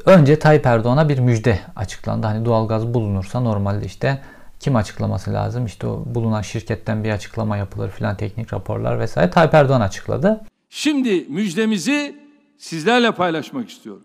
Önce 0.05 0.39
Tayyip 0.39 0.65
Erdoğan'a 0.65 1.09
bir 1.09 1.19
müjde 1.19 1.59
açıklandı. 1.75 2.27
Hani 2.27 2.45
doğalgaz 2.45 2.93
bulunursa 2.93 3.39
normalde 3.39 3.85
işte 3.85 4.21
kim 4.59 4.75
açıklaması 4.75 5.33
lazım? 5.33 5.65
İşte 5.65 5.87
o 5.87 6.03
bulunan 6.05 6.41
şirketten 6.41 7.03
bir 7.03 7.11
açıklama 7.11 7.57
yapılır 7.57 7.89
filan 7.89 8.17
teknik 8.17 8.53
raporlar 8.53 8.99
vesaire. 8.99 9.29
Tayyip 9.29 9.53
Erdoğan 9.53 9.81
açıkladı. 9.81 10.41
Şimdi 10.69 11.25
müjdemizi 11.29 12.15
sizlerle 12.57 13.11
paylaşmak 13.11 13.69
istiyorum. 13.69 14.03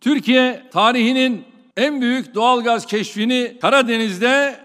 Türkiye 0.00 0.62
tarihinin 0.72 1.44
en 1.76 2.00
büyük 2.00 2.34
doğalgaz 2.34 2.86
keşfini 2.86 3.58
Karadeniz'de 3.60 4.56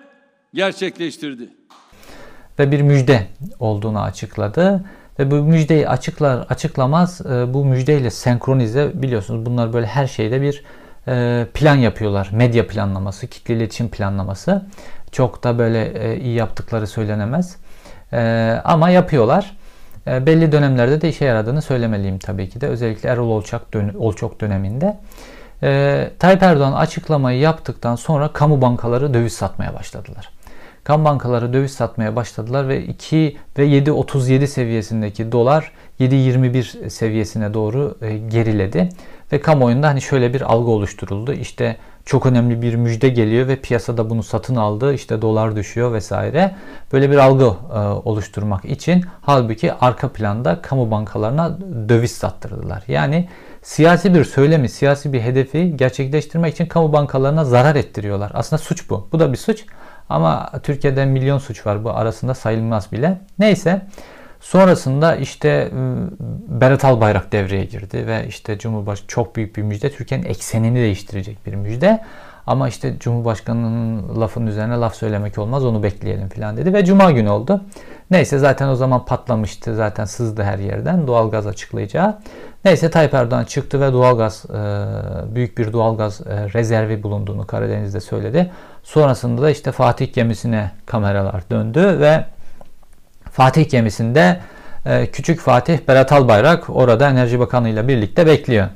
gerçekleştirdi. 0.53 1.49
Ve 2.59 2.71
bir 2.71 2.81
müjde 2.81 3.27
olduğunu 3.59 4.01
açıkladı. 4.01 4.85
Ve 5.21 5.31
bu 5.31 5.35
müjdeyi 5.35 5.89
açıklar 5.89 6.45
açıklamaz 6.49 7.21
e, 7.21 7.53
bu 7.53 7.65
müjdeyle 7.65 8.09
senkronize 8.09 8.91
biliyorsunuz 8.93 9.45
bunlar 9.45 9.73
böyle 9.73 9.87
her 9.87 10.07
şeyde 10.07 10.41
bir 10.41 10.63
e, 11.07 11.45
plan 11.53 11.75
yapıyorlar. 11.75 12.29
Medya 12.31 12.67
planlaması, 12.67 13.27
kitle 13.27 13.53
iletişim 13.53 13.89
planlaması. 13.89 14.65
Çok 15.11 15.43
da 15.43 15.57
böyle 15.57 15.85
e, 15.85 16.19
iyi 16.19 16.35
yaptıkları 16.35 16.87
söylenemez. 16.87 17.55
Ama 18.63 18.89
yapıyorlar. 18.89 19.57
Belli 20.07 20.51
dönemlerde 20.51 21.01
de 21.01 21.09
işe 21.09 21.25
yaradığını 21.25 21.61
söylemeliyim 21.61 22.19
tabii 22.19 22.49
ki 22.49 22.61
de. 22.61 22.67
Özellikle 22.67 23.09
Erol 23.09 23.29
Olçak 23.29 23.73
dön 23.73 23.91
Olçok 23.99 24.41
döneminde. 24.41 24.97
Tayyip 26.19 26.43
Erdoğan 26.43 26.73
açıklamayı 26.73 27.39
yaptıktan 27.39 27.95
sonra 27.95 28.27
kamu 28.27 28.61
bankaları 28.61 29.13
döviz 29.13 29.33
satmaya 29.33 29.73
başladılar. 29.73 30.29
Kan 30.83 31.05
bankaları 31.05 31.53
döviz 31.53 31.71
satmaya 31.71 32.15
başladılar 32.15 32.67
ve 32.67 32.85
2 32.85 33.37
ve 33.57 33.67
7.37 33.67 34.47
seviyesindeki 34.47 35.31
dolar 35.31 35.71
7.21 35.99 36.89
seviyesine 36.89 37.53
doğru 37.53 37.97
e, 38.01 38.17
geriledi. 38.17 38.89
Ve 39.31 39.41
kamuoyunda 39.41 39.87
hani 39.87 40.01
şöyle 40.01 40.33
bir 40.33 40.41
algı 40.41 40.71
oluşturuldu. 40.71 41.33
İşte 41.33 41.77
çok 42.05 42.25
önemli 42.25 42.61
bir 42.61 42.75
müjde 42.75 43.09
geliyor 43.09 43.47
ve 43.47 43.55
piyasada 43.55 44.09
bunu 44.09 44.23
satın 44.23 44.55
aldı. 44.55 44.93
İşte 44.93 45.21
dolar 45.21 45.55
düşüyor 45.55 45.93
vesaire. 45.93 46.55
Böyle 46.93 47.11
bir 47.11 47.17
algı 47.17 47.43
e, 47.43 47.77
oluşturmak 47.79 48.65
için 48.65 49.05
halbuki 49.21 49.73
arka 49.73 50.09
planda 50.09 50.61
kamu 50.61 50.91
bankalarına 50.91 51.57
döviz 51.89 52.11
sattırdılar. 52.11 52.83
Yani 52.87 53.29
siyasi 53.61 54.13
bir 54.13 54.23
söylemi, 54.23 54.69
siyasi 54.69 55.13
bir 55.13 55.21
hedefi 55.21 55.77
gerçekleştirmek 55.77 56.53
için 56.53 56.65
kamu 56.65 56.93
bankalarına 56.93 57.45
zarar 57.45 57.75
ettiriyorlar. 57.75 58.31
Aslında 58.33 58.61
suç 58.61 58.89
bu. 58.89 59.07
Bu 59.11 59.19
da 59.19 59.31
bir 59.31 59.37
suç. 59.37 59.65
Ama 60.11 60.51
Türkiye'de 60.63 61.05
milyon 61.05 61.37
suç 61.37 61.65
var 61.65 61.83
bu 61.83 61.89
arasında 61.91 62.33
sayılmaz 62.33 62.91
bile. 62.91 63.17
Neyse 63.39 63.81
sonrasında 64.39 65.15
işte 65.15 65.71
ıı, 65.75 66.09
Berat 66.61 66.85
Albayrak 66.85 67.31
devreye 67.31 67.65
girdi 67.65 68.07
ve 68.07 68.27
işte 68.27 68.57
Cumhurbaşkanı 68.57 69.07
çok 69.07 69.35
büyük 69.35 69.55
bir 69.57 69.61
müjde 69.61 69.91
Türkiye'nin 69.91 70.25
eksenini 70.25 70.75
değiştirecek 70.75 71.45
bir 71.45 71.55
müjde. 71.55 72.03
Ama 72.47 72.67
işte 72.67 72.99
Cumhurbaşkanı'nın 72.99 74.21
lafın 74.21 74.47
üzerine 74.47 74.73
laf 74.73 74.95
söylemek 74.95 75.37
olmaz 75.37 75.65
onu 75.65 75.83
bekleyelim 75.83 76.29
falan 76.29 76.57
dedi 76.57 76.73
ve 76.73 76.85
Cuma 76.85 77.11
günü 77.11 77.29
oldu. 77.29 77.61
Neyse 78.11 78.37
zaten 78.37 78.67
o 78.67 78.75
zaman 78.75 79.05
patlamıştı 79.05 79.75
zaten 79.75 80.05
sızdı 80.05 80.43
her 80.43 80.59
yerden 80.59 81.07
doğalgaz 81.07 81.47
açıklayacağı. 81.47 82.19
Neyse 82.65 82.89
Tayyip 82.89 83.13
Erdoğan 83.13 83.43
çıktı 83.43 83.81
ve 83.81 83.93
doğalgaz 83.93 84.45
ıı, 84.49 85.35
büyük 85.35 85.57
bir 85.57 85.73
doğalgaz 85.73 86.21
ıı, 86.21 86.53
rezervi 86.53 87.03
bulunduğunu 87.03 87.47
Karadeniz'de 87.47 87.99
söyledi. 87.99 88.51
Sonrasında 88.83 89.41
da 89.41 89.49
işte 89.49 89.71
Fatih 89.71 90.13
gemisine 90.13 90.71
kameralar 90.85 91.43
döndü 91.51 91.99
ve 91.99 92.25
Fatih 93.31 93.69
gemisinde 93.69 94.39
e, 94.85 95.07
küçük 95.11 95.39
Fatih 95.39 95.77
Berat 95.87 96.11
Albayrak 96.11 96.69
orada 96.69 97.09
Enerji 97.09 97.39
Bakanı 97.39 97.69
ile 97.69 97.87
birlikte 97.87 98.25
bekliyor. 98.25 98.67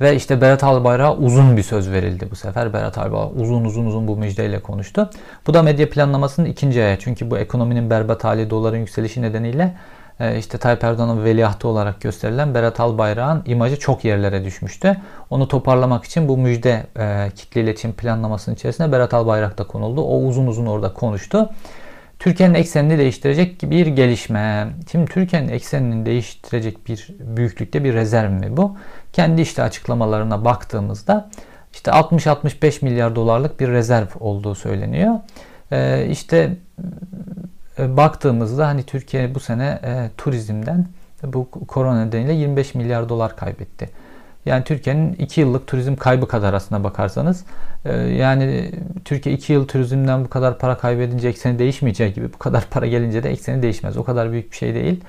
Ve 0.00 0.16
işte 0.16 0.40
Berat 0.40 0.64
Albayrak'a 0.64 1.16
uzun 1.16 1.56
bir 1.56 1.62
söz 1.62 1.90
verildi 1.90 2.28
bu 2.30 2.36
sefer. 2.36 2.72
Berat 2.72 2.98
Albayrak 2.98 3.36
uzun 3.36 3.64
uzun 3.64 3.86
uzun 3.86 4.08
bu 4.08 4.16
müjdeyle 4.16 4.62
konuştu. 4.62 5.10
Bu 5.46 5.54
da 5.54 5.62
medya 5.62 5.90
planlamasının 5.90 6.46
ikinci 6.46 6.82
ayağı. 6.82 6.98
Çünkü 6.98 7.30
bu 7.30 7.38
ekonominin 7.38 7.90
berbat 7.90 8.24
hali, 8.24 8.50
doların 8.50 8.78
yükselişi 8.78 9.22
nedeniyle 9.22 9.74
işte 10.38 10.58
Tayyip 10.58 10.84
Erdoğan'ın 10.84 11.24
veliahtı 11.24 11.68
olarak 11.68 12.00
gösterilen 12.00 12.54
Berat 12.54 12.80
Albayrak'ın 12.80 13.42
imajı 13.46 13.78
çok 13.78 14.04
yerlere 14.04 14.44
düşmüştü. 14.44 14.96
Onu 15.30 15.48
toparlamak 15.48 16.04
için 16.04 16.28
bu 16.28 16.38
müjde 16.38 16.86
e, 16.98 17.30
kitle 17.34 17.60
iletişim 17.60 17.92
planlamasının 17.92 18.54
içerisinde 18.54 18.92
Berat 18.92 19.14
Albayrak 19.14 19.58
da 19.58 19.64
konuldu. 19.64 20.00
O 20.00 20.22
uzun 20.22 20.46
uzun 20.46 20.66
orada 20.66 20.92
konuştu. 20.92 21.50
Türkiye'nin 22.18 22.54
eksenini 22.54 22.98
değiştirecek 22.98 23.62
bir 23.62 23.86
gelişme. 23.86 24.68
Şimdi 24.92 25.10
Türkiye'nin 25.10 25.48
eksenini 25.48 26.06
değiştirecek 26.06 26.88
bir 26.88 27.08
büyüklükte 27.20 27.84
bir 27.84 27.94
rezerv 27.94 28.30
mi 28.30 28.56
bu? 28.56 28.76
Kendi 29.12 29.40
işte 29.40 29.62
açıklamalarına 29.62 30.44
baktığımızda 30.44 31.30
işte 31.72 31.90
60-65 31.90 32.84
milyar 32.84 33.16
dolarlık 33.16 33.60
bir 33.60 33.68
rezerv 33.68 34.06
olduğu 34.20 34.54
söyleniyor. 34.54 35.14
Ee, 35.72 36.06
işte 36.10 36.36
e, 36.36 36.82
baktığımızda 37.78 38.66
hani 38.66 38.82
Türkiye 38.82 39.34
bu 39.34 39.40
sene 39.40 39.80
e, 39.84 40.10
turizmden 40.16 40.86
bu 41.24 41.50
korona 41.50 42.04
nedeniyle 42.04 42.32
25 42.32 42.74
milyar 42.74 43.08
dolar 43.08 43.36
kaybetti. 43.36 43.90
Yani 44.46 44.64
Türkiye'nin 44.64 45.12
2 45.12 45.40
yıllık 45.40 45.66
turizm 45.66 45.96
kaybı 45.96 46.28
kadar 46.28 46.54
aslına 46.54 46.84
bakarsanız. 46.84 47.44
E, 47.84 47.96
yani 47.96 48.70
Türkiye 49.04 49.34
2 49.34 49.52
yıl 49.52 49.68
turizmden 49.68 50.24
bu 50.24 50.28
kadar 50.28 50.58
para 50.58 50.78
kaybedince 50.78 51.28
ekseni 51.28 51.58
değişmeyecek 51.58 52.14
gibi 52.14 52.32
bu 52.32 52.38
kadar 52.38 52.64
para 52.70 52.86
gelince 52.86 53.22
de 53.22 53.30
ekseni 53.30 53.62
değişmez. 53.62 53.96
O 53.96 54.04
kadar 54.04 54.32
büyük 54.32 54.52
bir 54.52 54.56
şey 54.56 54.74
değil. 54.74 55.04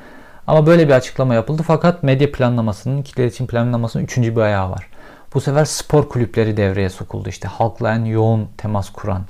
Ama 0.48 0.68
böyle 0.68 0.88
bir 0.88 0.94
açıklama 0.94 1.34
yapıldı 1.34 1.64
fakat 1.68 2.04
medya 2.04 2.32
planlamasının, 2.32 3.02
kitle 3.04 3.24
iletişim 3.24 3.48
planlamasının 3.48 4.04
üçüncü 4.04 4.36
bir 4.36 4.42
ayağı 4.42 4.70
var. 4.70 4.88
Bu 5.34 5.42
sefer 5.42 5.66
spor 5.66 6.10
kulüpleri 6.10 6.58
devreye 6.58 6.90
sokuldu. 6.90 7.30
İşte 7.30 7.48
halkla 7.48 7.96
en 7.96 8.06
yoğun 8.06 8.48
temas 8.58 8.90
kuran 8.90 9.22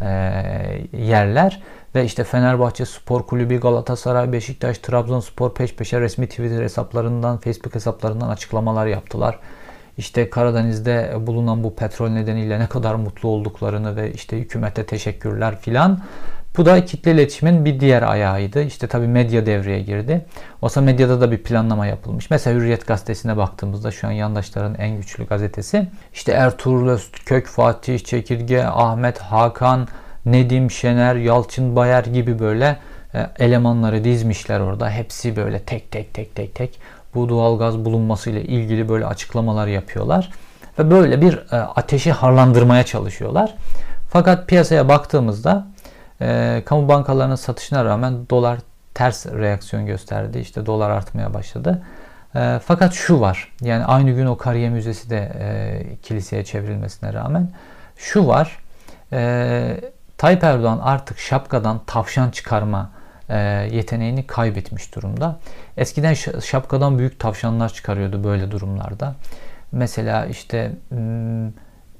e, 0.00 0.06
yerler 0.92 1.62
ve 1.94 2.04
işte 2.04 2.24
Fenerbahçe 2.24 2.86
Spor 2.86 3.22
Kulübü, 3.22 3.60
Galatasaray, 3.60 4.32
Beşiktaş, 4.32 4.78
Trabzonspor 4.78 5.54
peş 5.54 5.74
peşe 5.74 6.00
resmi 6.00 6.28
Twitter 6.28 6.62
hesaplarından, 6.62 7.38
Facebook 7.38 7.74
hesaplarından 7.74 8.28
açıklamalar 8.28 8.86
yaptılar. 8.86 9.38
İşte 9.98 10.30
Karadeniz'de 10.30 11.14
bulunan 11.20 11.64
bu 11.64 11.74
petrol 11.74 12.08
nedeniyle 12.08 12.60
ne 12.60 12.66
kadar 12.66 12.94
mutlu 12.94 13.28
olduklarını 13.28 13.96
ve 13.96 14.12
işte 14.12 14.38
hükümete 14.38 14.86
teşekkürler 14.86 15.58
filan. 15.60 16.00
Bu 16.56 16.66
da 16.66 16.84
kitle 16.84 17.12
iletişimin 17.12 17.64
bir 17.64 17.80
diğer 17.80 18.02
ayağıydı. 18.02 18.62
İşte 18.62 18.86
tabii 18.86 19.06
medya 19.06 19.46
devreye 19.46 19.80
girdi. 19.80 20.26
Oysa 20.62 20.80
medyada 20.80 21.20
da 21.20 21.30
bir 21.30 21.42
planlama 21.42 21.86
yapılmış. 21.86 22.30
Mesela 22.30 22.56
Hürriyet 22.56 22.86
gazetesine 22.86 23.36
baktığımızda 23.36 23.90
şu 23.90 24.06
an 24.06 24.10
yandaşların 24.10 24.74
en 24.74 24.96
güçlü 24.96 25.26
gazetesi. 25.26 25.88
İşte 26.12 26.32
Ertuğrul 26.32 26.88
Özkök, 26.88 27.46
Fatih 27.46 27.98
Çekirge, 27.98 28.64
Ahmet 28.64 29.18
Hakan, 29.18 29.88
Nedim 30.26 30.70
Şener, 30.70 31.14
Yalçın 31.16 31.76
Bayar 31.76 32.04
gibi 32.04 32.38
böyle 32.38 32.76
e, 33.14 33.26
elemanları 33.38 34.04
dizmişler 34.04 34.60
orada. 34.60 34.90
Hepsi 34.90 35.36
böyle 35.36 35.58
tek 35.58 35.90
tek 35.90 36.14
tek 36.14 36.34
tek 36.34 36.54
tek 36.54 36.80
bu 37.14 37.28
doğalgaz 37.28 37.84
bulunması 37.84 38.30
ile 38.30 38.42
ilgili 38.42 38.88
böyle 38.88 39.06
açıklamalar 39.06 39.66
yapıyorlar. 39.66 40.30
Ve 40.78 40.90
böyle 40.90 41.20
bir 41.20 41.34
e, 41.52 41.56
ateşi 41.56 42.12
harlandırmaya 42.12 42.82
çalışıyorlar. 42.82 43.54
Fakat 44.10 44.48
piyasaya 44.48 44.88
baktığımızda 44.88 45.66
e, 46.20 46.62
kamu 46.66 46.88
bankalarının 46.88 47.34
satışına 47.34 47.84
rağmen 47.84 48.14
dolar 48.30 48.58
ters 48.94 49.26
reaksiyon 49.26 49.86
gösterdi. 49.86 50.38
İşte 50.38 50.66
dolar 50.66 50.90
artmaya 50.90 51.34
başladı. 51.34 51.82
Fakat 52.66 52.92
şu 52.92 53.20
var. 53.20 53.52
Yani 53.60 53.84
aynı 53.84 54.10
gün 54.10 54.26
o 54.26 54.36
Kariye 54.36 54.70
Müzesi 54.70 55.10
de 55.10 55.32
kiliseye 56.02 56.44
çevrilmesine 56.44 57.12
rağmen 57.12 57.48
şu 57.96 58.26
var. 58.26 58.58
E, 59.12 59.80
Tayyip 60.24 60.44
Erdoğan 60.44 60.78
artık 60.82 61.18
şapkadan 61.18 61.80
tavşan 61.86 62.30
çıkarma 62.30 62.90
e, 63.28 63.38
yeteneğini 63.72 64.26
kaybetmiş 64.26 64.94
durumda. 64.94 65.38
Eskiden 65.76 66.14
şapkadan 66.44 66.98
büyük 66.98 67.20
tavşanlar 67.20 67.72
çıkarıyordu 67.72 68.24
böyle 68.24 68.50
durumlarda. 68.50 69.14
Mesela 69.72 70.26
işte 70.26 70.72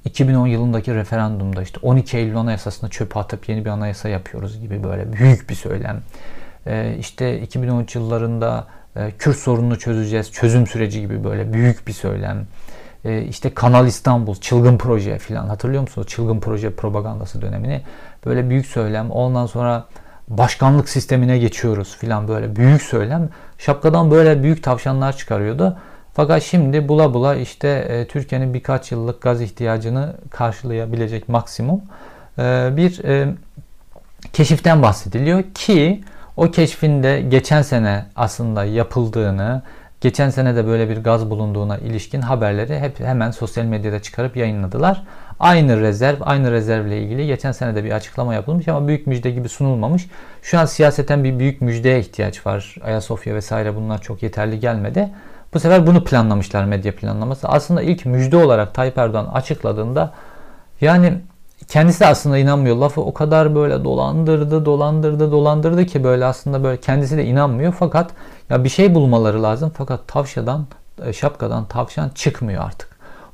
2010 0.05 0.47
yılındaki 0.47 0.95
referandumda 0.95 1.61
işte 1.61 1.79
12 1.81 2.17
Eylül 2.17 2.37
Anayasası'nı 2.37 2.89
çöpe 2.89 3.19
atıp 3.19 3.49
yeni 3.49 3.65
bir 3.65 3.69
anayasa 3.69 4.09
yapıyoruz 4.09 4.59
gibi 4.59 4.83
böyle 4.83 5.13
büyük 5.13 5.49
bir 5.49 5.55
söylem. 5.55 6.01
E, 6.67 6.95
işte 6.99 7.41
2013 7.41 7.95
yıllarında 7.95 8.67
e, 8.95 9.11
Kürt 9.19 9.37
sorununu 9.37 9.79
çözeceğiz, 9.79 10.31
çözüm 10.31 10.67
süreci 10.67 11.01
gibi 11.01 11.23
böyle 11.23 11.53
büyük 11.53 11.87
bir 11.87 11.93
söylem. 11.93 12.47
E, 13.05 13.21
işte 13.21 13.53
Kanal 13.53 13.87
İstanbul, 13.87 14.35
çılgın 14.35 14.77
proje 14.77 15.17
filan 15.17 15.47
hatırlıyor 15.47 15.81
musunuz? 15.81 16.07
Çılgın 16.07 16.39
proje 16.39 16.75
propagandası 16.75 17.41
dönemini. 17.41 17.81
Böyle 18.25 18.49
büyük 18.49 18.65
söylem. 18.65 19.11
Ondan 19.11 19.45
sonra 19.45 19.85
başkanlık 20.27 20.89
sistemine 20.89 21.37
geçiyoruz 21.37 21.97
filan 21.97 22.27
böyle 22.27 22.55
büyük 22.55 22.81
söylem. 22.81 23.29
Şapkadan 23.57 24.11
böyle 24.11 24.43
büyük 24.43 24.63
tavşanlar 24.63 25.17
çıkarıyordu. 25.17 25.77
Fakat 26.13 26.43
şimdi 26.43 26.87
bula 26.87 27.13
bula 27.13 27.35
işte 27.35 27.67
e, 27.67 28.07
Türkiye'nin 28.07 28.53
birkaç 28.53 28.91
yıllık 28.91 29.21
gaz 29.21 29.41
ihtiyacını 29.41 30.15
karşılayabilecek 30.29 31.29
maksimum 31.29 31.81
e, 32.39 32.69
bir 32.77 33.03
e, 33.03 33.27
keşiften 34.33 34.81
bahsediliyor 34.81 35.43
ki 35.55 36.03
o 36.37 36.51
keşfin 36.51 37.03
de 37.03 37.21
geçen 37.21 37.61
sene 37.61 38.05
aslında 38.15 38.65
yapıldığını, 38.65 39.61
geçen 40.05 40.29
sene 40.29 40.55
de 40.55 40.67
böyle 40.67 40.89
bir 40.89 40.97
gaz 40.97 41.29
bulunduğuna 41.29 41.77
ilişkin 41.77 42.21
haberleri 42.21 42.79
hep 42.79 42.99
hemen 42.99 43.31
sosyal 43.31 43.65
medyada 43.65 44.01
çıkarıp 44.01 44.37
yayınladılar. 44.37 45.03
Aynı 45.39 45.81
rezerv, 45.81 46.17
aynı 46.21 46.51
rezervle 46.51 47.01
ilgili 47.01 47.27
geçen 47.27 47.51
sene 47.51 47.75
de 47.75 47.83
bir 47.83 47.91
açıklama 47.91 48.33
yapılmış 48.33 48.67
ama 48.67 48.87
büyük 48.87 49.07
müjde 49.07 49.31
gibi 49.31 49.49
sunulmamış. 49.49 50.07
Şu 50.41 50.59
an 50.59 50.65
siyaseten 50.65 51.23
bir 51.23 51.39
büyük 51.39 51.61
müjdeye 51.61 51.99
ihtiyaç 51.99 52.45
var. 52.45 52.75
Ayasofya 52.83 53.35
vesaire 53.35 53.75
bunlar 53.75 54.01
çok 54.01 54.23
yeterli 54.23 54.59
gelmedi. 54.59 55.09
Bu 55.53 55.59
sefer 55.59 55.87
bunu 55.87 56.03
planlamışlar 56.03 56.65
medya 56.65 56.95
planlaması. 56.95 57.47
Aslında 57.47 57.81
ilk 57.81 58.05
müjde 58.05 58.37
olarak 58.37 58.73
Tayyip 58.73 58.97
Erdoğan 58.97 59.25
açıkladığında 59.25 60.13
yani 60.81 61.13
kendisi 61.67 62.05
aslında 62.05 62.37
inanmıyor. 62.37 62.75
Lafı 62.75 63.01
o 63.01 63.13
kadar 63.13 63.55
böyle 63.55 63.83
dolandırdı, 63.83 64.65
dolandırdı, 64.65 65.31
dolandırdı 65.31 65.85
ki 65.85 66.03
böyle 66.03 66.25
aslında 66.25 66.63
böyle 66.63 66.79
kendisi 66.79 67.17
de 67.17 67.25
inanmıyor. 67.25 67.73
Fakat 67.79 68.11
ya 68.49 68.63
bir 68.63 68.69
şey 68.69 68.95
bulmaları 68.95 69.43
lazım. 69.43 69.71
Fakat 69.77 70.07
tavşadan, 70.07 70.67
e, 71.05 71.13
şapkadan 71.13 71.65
tavşan 71.65 72.09
çıkmıyor 72.09 72.63
artık. 72.63 72.89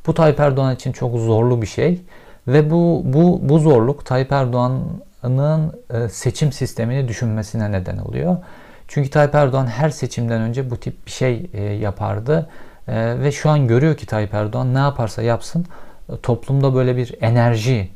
Bu 0.08 0.14
Tayyip 0.14 0.40
Erdoğan 0.40 0.76
için 0.76 0.92
çok 0.92 1.18
zorlu 1.18 1.62
bir 1.62 1.68
şey. 1.68 2.02
Ve 2.48 2.72
bu, 2.72 3.02
bu, 3.06 3.40
bu 3.42 3.60
zorluk 3.60 4.06
Tayyip 4.06 4.32
Erdoğan'ın 4.32 5.74
e, 5.94 6.10
seçim 6.10 6.52
sistemini 6.52 7.08
düşünmesine 7.08 7.72
neden 7.72 7.98
oluyor. 7.98 8.38
Çünkü 8.88 9.10
Tayyip 9.10 9.36
Erdoğan 9.36 9.68
her 9.68 9.90
seçimden 9.90 10.42
önce 10.42 10.70
bu 10.70 10.78
tip 10.78 11.06
bir 11.06 11.12
şey 11.12 11.50
e, 11.54 11.64
yapardı. 11.64 12.50
Ve 12.88 13.32
şu 13.32 13.50
an 13.50 13.68
görüyor 13.68 13.96
ki 13.96 14.06
Tayyip 14.06 14.34
Erdoğan 14.34 14.74
ne 14.74 14.78
yaparsa 14.78 15.22
yapsın 15.22 15.66
toplumda 16.24 16.76
böyle 16.76 16.98
bir 16.98 17.16
enerji 17.22 17.90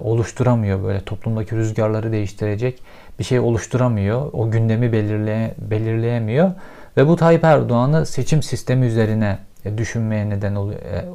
oluşturamıyor. 0.00 0.84
Böyle 0.84 1.00
toplumdaki 1.00 1.56
rüzgarları 1.56 2.12
değiştirecek 2.12 2.82
bir 3.18 3.24
şey 3.24 3.40
oluşturamıyor. 3.40 4.30
O 4.32 4.50
gündemi 4.50 4.92
belirleye, 4.92 5.54
belirleyemiyor. 5.58 6.50
Ve 6.96 7.08
bu 7.08 7.16
Tayyip 7.16 7.44
Erdoğan'ı 7.44 8.06
seçim 8.06 8.42
sistemi 8.42 8.86
üzerine 8.86 9.38
düşünmeye 9.76 10.30
neden 10.30 10.54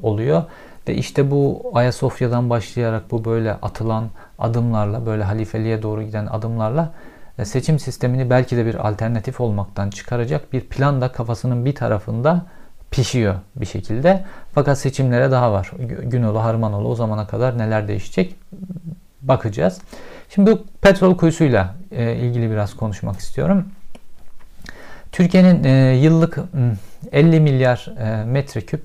oluyor. 0.01 0.43
Ve 0.87 0.95
işte 0.95 1.31
bu 1.31 1.71
Ayasofya'dan 1.73 2.49
başlayarak 2.49 3.11
bu 3.11 3.25
böyle 3.25 3.53
atılan 3.53 4.09
adımlarla, 4.39 5.05
böyle 5.05 5.23
halifeliğe 5.23 5.81
doğru 5.81 6.03
giden 6.03 6.25
adımlarla 6.25 6.93
e, 7.39 7.45
seçim 7.45 7.79
sistemini 7.79 8.29
belki 8.29 8.57
de 8.57 8.65
bir 8.65 8.87
alternatif 8.87 9.41
olmaktan 9.41 9.89
çıkaracak 9.89 10.53
bir 10.53 10.61
plan 10.61 11.01
da 11.01 11.11
kafasının 11.11 11.65
bir 11.65 11.75
tarafında 11.75 12.45
pişiyor 12.91 13.35
bir 13.55 13.65
şekilde. 13.65 14.25
Fakat 14.53 14.79
seçimlere 14.79 15.31
daha 15.31 15.51
var. 15.51 15.71
Günolu, 16.03 16.43
Harmanoğlu 16.43 16.87
o 16.87 16.95
zamana 16.95 17.27
kadar 17.27 17.57
neler 17.57 17.87
değişecek 17.87 18.35
bakacağız. 19.21 19.81
Şimdi 20.29 20.51
bu 20.51 20.63
petrol 20.81 21.17
kuyusuyla 21.17 21.75
e, 21.91 22.15
ilgili 22.15 22.51
biraz 22.51 22.73
konuşmak 22.75 23.19
istiyorum. 23.19 23.65
Türkiye'nin 25.11 25.63
e, 25.63 25.95
yıllık 25.95 26.37
50 27.11 27.39
milyar 27.39 27.93
metreküp 28.25 28.81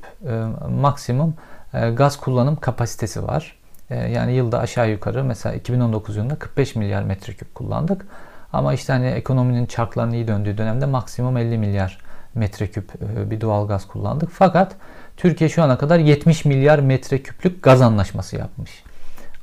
maksimum 0.68 1.34
e, 1.74 1.90
gaz 1.90 2.16
kullanım 2.16 2.56
kapasitesi 2.56 3.26
var. 3.26 3.56
E, 3.90 3.96
yani 3.96 4.32
yılda 4.32 4.58
aşağı 4.58 4.90
yukarı 4.90 5.24
mesela 5.24 5.54
2019 5.54 6.16
yılında 6.16 6.34
45 6.34 6.76
milyar 6.76 7.02
metreküp 7.02 7.54
kullandık. 7.54 8.06
Ama 8.52 8.74
işte 8.74 8.92
hani 8.92 9.06
ekonominin 9.06 9.66
çarklarının 9.66 10.12
iyi 10.12 10.28
döndüğü 10.28 10.58
dönemde 10.58 10.86
maksimum 10.86 11.36
50 11.36 11.58
milyar 11.58 11.98
metreküp 12.35 12.92
e, 12.94 13.31
bir 13.31 13.40
doğal 13.40 13.68
gaz 13.68 13.87
kullandık. 13.87 14.29
Fakat 14.33 14.73
Türkiye 15.16 15.51
şu 15.51 15.62
ana 15.62 15.79
kadar 15.79 15.99
70 15.99 16.44
milyar 16.44 16.79
metreküplük 16.79 17.62
gaz 17.62 17.83
anlaşması 17.83 18.37
yapmış. 18.37 18.83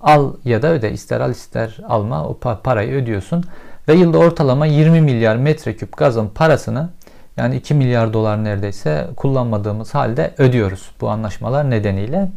Al 0.01 0.33
ya 0.45 0.61
da 0.61 0.67
öde 0.67 0.91
ister 0.91 1.21
al 1.21 1.31
ister 1.31 1.79
alma 1.87 2.27
o 2.27 2.37
parayı 2.63 2.93
ödüyorsun. 2.93 3.43
Ve 3.87 3.93
yılda 3.93 4.17
ortalama 4.17 4.65
20 4.65 5.01
milyar 5.01 5.35
metreküp 5.35 5.97
gazın 5.97 6.27
parasını 6.27 6.89
yani 7.37 7.55
2 7.55 7.73
milyar 7.73 8.13
dolar 8.13 8.43
neredeyse 8.43 9.07
kullanmadığımız 9.15 9.95
halde 9.95 10.33
ödüyoruz 10.37 10.91
bu 11.01 11.09
anlaşmalar 11.09 11.69
nedeniyle. 11.69 12.29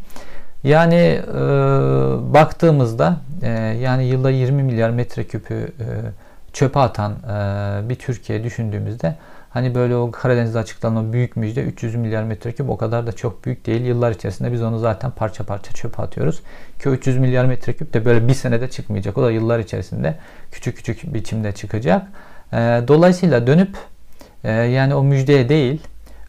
Yani 0.65 1.21
e, 1.29 1.41
baktığımızda 2.35 3.17
e, 3.43 3.49
yani 3.81 4.05
yılda 4.05 4.31
20 4.31 4.63
milyar 4.63 4.91
metreküpü 4.91 5.55
e, 5.55 5.87
çöpe 6.53 6.81
atan 6.81 7.13
e, 7.13 7.89
bir 7.89 7.95
Türkiye 7.95 8.45
düşündüğümüzde 8.45 9.17
hani 9.55 9.75
böyle 9.75 9.97
o 9.97 10.11
Karadeniz'de 10.11 10.59
açıklanan 10.59 11.13
büyük 11.13 11.37
müjde 11.37 11.63
300 11.63 11.95
milyar 11.95 12.23
metreküp 12.23 12.71
o 12.71 12.77
kadar 12.77 13.07
da 13.07 13.13
çok 13.13 13.45
büyük 13.45 13.67
değil. 13.67 13.81
Yıllar 13.81 14.11
içerisinde 14.11 14.53
biz 14.53 14.63
onu 14.63 14.79
zaten 14.79 15.11
parça 15.11 15.45
parça 15.45 15.73
çöpe 15.73 16.03
atıyoruz. 16.03 16.43
Ki 16.83 16.89
300 16.89 17.19
milyar 17.19 17.45
metreküp 17.45 17.95
de 17.95 18.05
böyle 18.05 18.29
bir 18.29 18.35
senede 18.35 18.71
çıkmayacak. 18.71 19.19
O 19.19 19.23
da 19.23 19.31
yıllar 19.31 19.59
içerisinde 19.59 20.19
küçük 20.51 20.77
küçük 20.77 21.15
biçimde 21.15 21.53
çıkacak. 21.53 22.07
E, 22.53 22.57
dolayısıyla 22.89 23.47
dönüp 23.47 23.77
ee, 24.45 24.53
yani 24.53 24.95
o 24.95 25.03
müjdeye 25.03 25.49
değil 25.49 25.81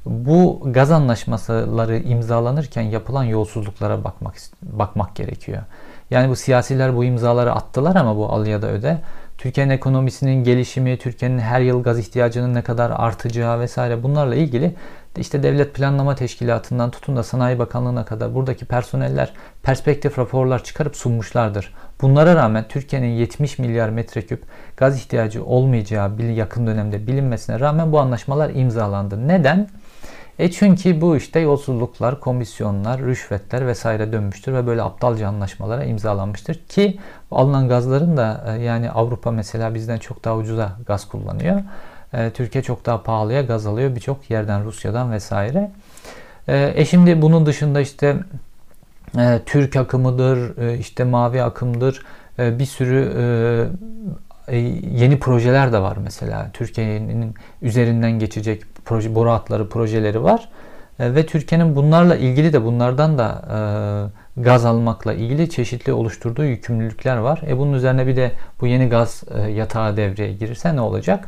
bu 0.05 0.61
gaz 0.65 0.91
anlaşmaları 0.91 1.97
imzalanırken 1.97 2.81
yapılan 2.81 3.23
yolsuzluklara 3.23 4.03
bakmak 4.03 4.35
bakmak 4.61 5.15
gerekiyor. 5.15 5.61
Yani 6.09 6.29
bu 6.29 6.35
siyasiler 6.35 6.95
bu 6.95 7.03
imzaları 7.03 7.53
attılar 7.53 7.95
ama 7.95 8.17
bu 8.17 8.29
al 8.29 8.47
ya 8.47 8.61
da 8.61 8.67
öde. 8.67 8.97
Türkiye'nin 9.37 9.71
ekonomisinin 9.71 10.43
gelişimi, 10.43 10.97
Türkiye'nin 10.97 11.39
her 11.39 11.61
yıl 11.61 11.83
gaz 11.83 11.99
ihtiyacının 11.99 12.53
ne 12.53 12.61
kadar 12.61 12.91
artacağı 12.95 13.59
vesaire 13.59 14.03
bunlarla 14.03 14.35
ilgili 14.35 14.75
işte 15.17 15.43
Devlet 15.43 15.73
Planlama 15.73 16.15
Teşkilatı'ndan 16.15 16.91
tutun 16.91 17.15
da 17.15 17.23
Sanayi 17.23 17.59
Bakanlığı'na 17.59 18.05
kadar 18.05 18.35
buradaki 18.35 18.65
personeller 18.65 19.33
perspektif 19.63 20.19
raporlar 20.19 20.63
çıkarıp 20.63 20.95
sunmuşlardır. 20.95 21.73
Bunlara 22.01 22.35
rağmen 22.35 22.65
Türkiye'nin 22.69 23.07
70 23.07 23.59
milyar 23.59 23.89
metreküp 23.89 24.43
gaz 24.77 24.97
ihtiyacı 24.97 25.45
olmayacağı 25.45 26.21
yakın 26.21 26.67
dönemde 26.67 27.07
bilinmesine 27.07 27.59
rağmen 27.59 27.91
bu 27.91 27.99
anlaşmalar 27.99 28.49
imzalandı. 28.49 29.27
Neden? 29.27 29.67
E 30.39 30.51
çünkü 30.51 31.01
bu 31.01 31.17
işte 31.17 31.39
yolsuzluklar, 31.39 32.19
komisyonlar, 32.19 33.01
rüşvetler 33.01 33.67
vesaire 33.67 34.11
dönmüştür 34.11 34.53
ve 34.53 34.67
böyle 34.67 34.81
aptalca 34.81 35.27
anlaşmalara 35.27 35.83
imzalanmıştır 35.83 36.55
ki 36.55 36.99
alınan 37.31 37.67
gazların 37.67 38.17
da 38.17 38.45
e, 38.47 38.63
yani 38.63 38.91
Avrupa 38.91 39.31
mesela 39.31 39.75
bizden 39.75 39.97
çok 39.97 40.23
daha 40.25 40.37
ucuza 40.37 40.71
gaz 40.87 41.07
kullanıyor. 41.07 41.61
E, 42.13 42.29
Türkiye 42.29 42.63
çok 42.63 42.85
daha 42.85 43.03
pahalıya 43.03 43.41
gaz 43.41 43.65
alıyor 43.65 43.95
birçok 43.95 44.29
yerden 44.29 44.65
Rusya'dan 44.65 45.11
vesaire. 45.11 45.71
E, 46.47 46.73
e 46.75 46.85
şimdi 46.85 47.21
bunun 47.21 47.45
dışında 47.45 47.81
işte 47.81 48.15
e, 49.17 49.41
Türk 49.45 49.75
akımıdır, 49.75 50.57
e, 50.57 50.77
işte 50.77 51.03
mavi 51.03 51.43
akımdır, 51.43 52.01
e, 52.39 52.59
bir 52.59 52.65
sürü 52.65 53.13
e, 53.17 54.55
e, 54.55 54.57
yeni 54.91 55.19
projeler 55.19 55.73
de 55.73 55.79
var 55.79 55.97
mesela. 56.03 56.49
Türkiye'nin 56.53 57.33
üzerinden 57.61 58.11
geçecek 58.19 58.74
proje, 58.85 59.15
boru 59.15 59.29
hatları 59.29 59.69
projeleri 59.69 60.23
var. 60.23 60.49
E, 60.99 61.15
ve 61.15 61.25
Türkiye'nin 61.25 61.75
bunlarla 61.75 62.15
ilgili 62.15 62.53
de 62.53 62.63
bunlardan 62.63 63.17
da 63.17 63.41
e, 64.37 64.41
gaz 64.41 64.65
almakla 64.65 65.13
ilgili 65.13 65.49
çeşitli 65.49 65.93
oluşturduğu 65.93 66.45
yükümlülükler 66.45 67.17
var. 67.17 67.41
E 67.47 67.57
bunun 67.57 67.73
üzerine 67.73 68.07
bir 68.07 68.15
de 68.15 68.31
bu 68.61 68.67
yeni 68.67 68.89
gaz 68.89 69.23
e, 69.37 69.51
yatağı 69.51 69.97
devreye 69.97 70.33
girirse 70.33 70.75
ne 70.75 70.81
olacak? 70.81 71.27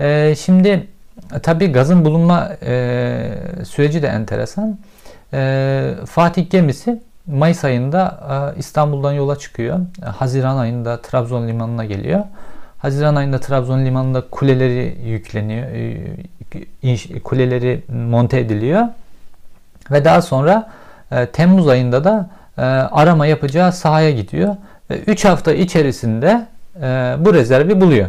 E, 0.00 0.34
şimdi 0.38 0.86
e, 1.34 1.38
tabii 1.38 1.72
gazın 1.72 2.04
bulunma 2.04 2.48
e, 2.62 3.28
süreci 3.64 4.02
de 4.02 4.06
enteresan. 4.06 4.78
E, 5.32 5.94
Fatih 6.06 6.50
gemisi 6.50 7.02
Mayıs 7.26 7.64
ayında 7.64 8.20
e, 8.56 8.58
İstanbul'dan 8.58 9.12
yola 9.12 9.38
çıkıyor. 9.38 9.78
E, 10.02 10.06
Haziran 10.06 10.56
ayında 10.56 11.02
Trabzon 11.02 11.48
limanına 11.48 11.84
geliyor. 11.84 12.20
Haziran 12.82 13.16
ayında 13.16 13.40
Trabzon 13.40 13.84
limanında 13.84 14.20
kuleleri 14.30 14.96
yükleniyor. 15.04 15.66
E, 16.82 17.20
kuleleri 17.20 17.82
monte 17.88 18.38
ediliyor. 18.38 18.82
Ve 19.90 20.04
daha 20.04 20.22
sonra 20.22 20.70
e, 21.10 21.26
Temmuz 21.26 21.68
ayında 21.68 22.04
da 22.04 22.30
e, 22.58 22.62
arama 22.62 23.26
yapacağı 23.26 23.72
sahaya 23.72 24.10
gidiyor. 24.10 24.56
Ve 24.90 24.98
3 24.98 25.24
hafta 25.24 25.52
içerisinde 25.52 26.46
bu 27.18 27.34
rezervi 27.34 27.80
buluyor. 27.80 28.08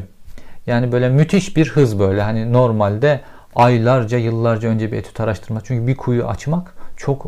Yani 0.68 0.92
böyle 0.92 1.10
müthiş 1.10 1.58
bir 1.58 1.70
hız 1.70 2.00
böyle. 2.00 2.22
Hani 2.22 2.54
normalde 2.54 3.20
aylarca, 3.56 4.18
yıllarca 4.18 4.70
önce 4.70 4.92
bir 4.92 4.98
etüt 4.98 5.20
araştırma. 5.20 5.62
Çünkü 5.64 5.88
bir 5.88 5.98
kuyu 5.98 6.28
açmak 6.28 6.74
çok 6.98 7.24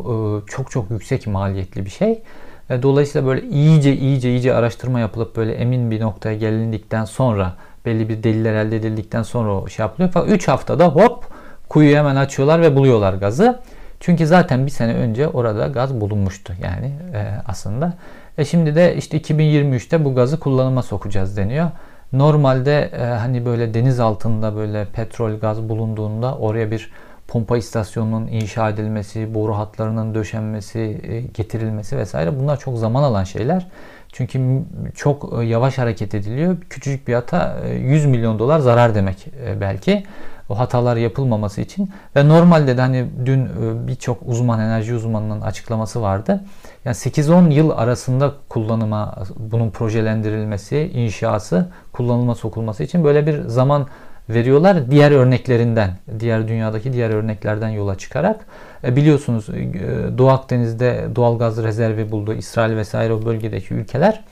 çok 0.46 0.70
çok 0.70 0.90
yüksek 0.90 1.26
maliyetli 1.26 1.84
bir 1.84 1.90
şey. 1.90 2.22
E, 2.70 2.82
dolayısıyla 2.82 3.26
böyle 3.28 3.46
iyice 3.46 3.96
iyice 3.96 4.30
iyice 4.30 4.54
araştırma 4.54 5.00
yapılıp 5.00 5.36
böyle 5.36 5.52
emin 5.54 5.90
bir 5.90 6.00
noktaya 6.00 6.36
gelindikten 6.36 7.04
sonra 7.04 7.52
belli 7.86 8.08
bir 8.08 8.22
deliller 8.22 8.54
elde 8.54 8.76
edildikten 8.76 9.22
sonra 9.22 9.52
o 9.52 9.68
şey 9.68 9.86
yapılıyor. 9.86 10.10
Fakat 10.14 10.30
3 10.30 10.48
haftada 10.48 10.88
hop 10.88 11.24
kuyuyu 11.68 11.96
hemen 11.96 12.16
açıyorlar 12.16 12.62
ve 12.62 12.76
buluyorlar 12.76 13.14
gazı. 13.14 13.60
Çünkü 14.00 14.26
zaten 14.26 14.66
bir 14.66 14.70
sene 14.70 14.94
önce 14.94 15.28
orada 15.28 15.66
gaz 15.66 16.00
bulunmuştu 16.00 16.52
yani 16.62 16.86
e, 17.14 17.24
aslında. 17.46 17.92
E 18.38 18.44
şimdi 18.44 18.74
de 18.74 18.96
işte 18.96 19.18
2023'te 19.18 20.04
bu 20.04 20.14
gazı 20.14 20.40
kullanıma 20.40 20.82
sokacağız 20.82 21.36
deniyor. 21.36 21.70
Normalde 22.12 22.90
e, 22.98 23.04
hani 23.04 23.46
böyle 23.46 23.74
deniz 23.74 24.00
altında 24.00 24.56
böyle 24.56 24.84
petrol 24.84 25.38
gaz 25.38 25.68
bulunduğunda 25.68 26.34
oraya 26.34 26.70
bir 26.70 26.90
pompa 27.28 27.56
istasyonunun 27.56 28.26
inşa 28.26 28.70
edilmesi, 28.70 29.34
boru 29.34 29.56
hatlarının 29.56 30.14
döşenmesi, 30.14 31.00
e, 31.02 31.20
getirilmesi 31.20 31.96
vesaire 31.96 32.40
bunlar 32.40 32.58
çok 32.58 32.78
zaman 32.78 33.02
alan 33.02 33.24
şeyler. 33.24 33.66
Çünkü 34.12 34.62
çok 34.94 35.42
e, 35.42 35.44
yavaş 35.44 35.78
hareket 35.78 36.14
ediliyor. 36.14 36.56
Küçücük 36.70 37.08
bir 37.08 37.14
hata 37.14 37.56
100 37.80 38.04
e, 38.04 38.08
milyon 38.08 38.38
dolar 38.38 38.58
zarar 38.58 38.94
demek 38.94 39.26
belki. 39.60 40.04
O 40.48 40.58
hatalar 40.58 40.96
yapılmaması 40.96 41.60
için 41.60 41.90
ve 42.16 42.28
normalde 42.28 42.76
de 42.76 42.80
hani 42.80 43.06
dün 43.26 43.48
birçok 43.88 44.18
uzman 44.26 44.60
enerji 44.60 44.94
uzmanının 44.94 45.40
açıklaması 45.40 46.02
vardı. 46.02 46.44
Yani 46.84 46.94
8-10 46.94 47.52
yıl 47.52 47.70
arasında 47.70 48.32
kullanıma 48.48 49.14
bunun 49.36 49.70
projelendirilmesi, 49.70 50.90
inşası, 50.94 51.68
kullanıma 51.92 52.34
sokulması 52.34 52.82
için 52.82 53.04
böyle 53.04 53.26
bir 53.26 53.42
zaman 53.48 53.86
veriyorlar. 54.28 54.90
Diğer 54.90 55.10
örneklerinden, 55.10 55.90
diğer 56.20 56.48
dünyadaki 56.48 56.92
diğer 56.92 57.10
örneklerden 57.10 57.68
yola 57.68 57.98
çıkarak. 57.98 58.46
E, 58.84 58.96
biliyorsunuz 58.96 59.48
e, 59.48 60.18
Doğu 60.18 60.30
Akdeniz'de 60.30 61.06
doğal 61.16 61.38
gaz 61.38 61.62
rezervi 61.62 62.10
buldu. 62.10 62.34
İsrail 62.34 62.76
vesaire 62.76 63.12
o 63.12 63.24
bölgedeki 63.24 63.74
ülkeler 63.74 64.24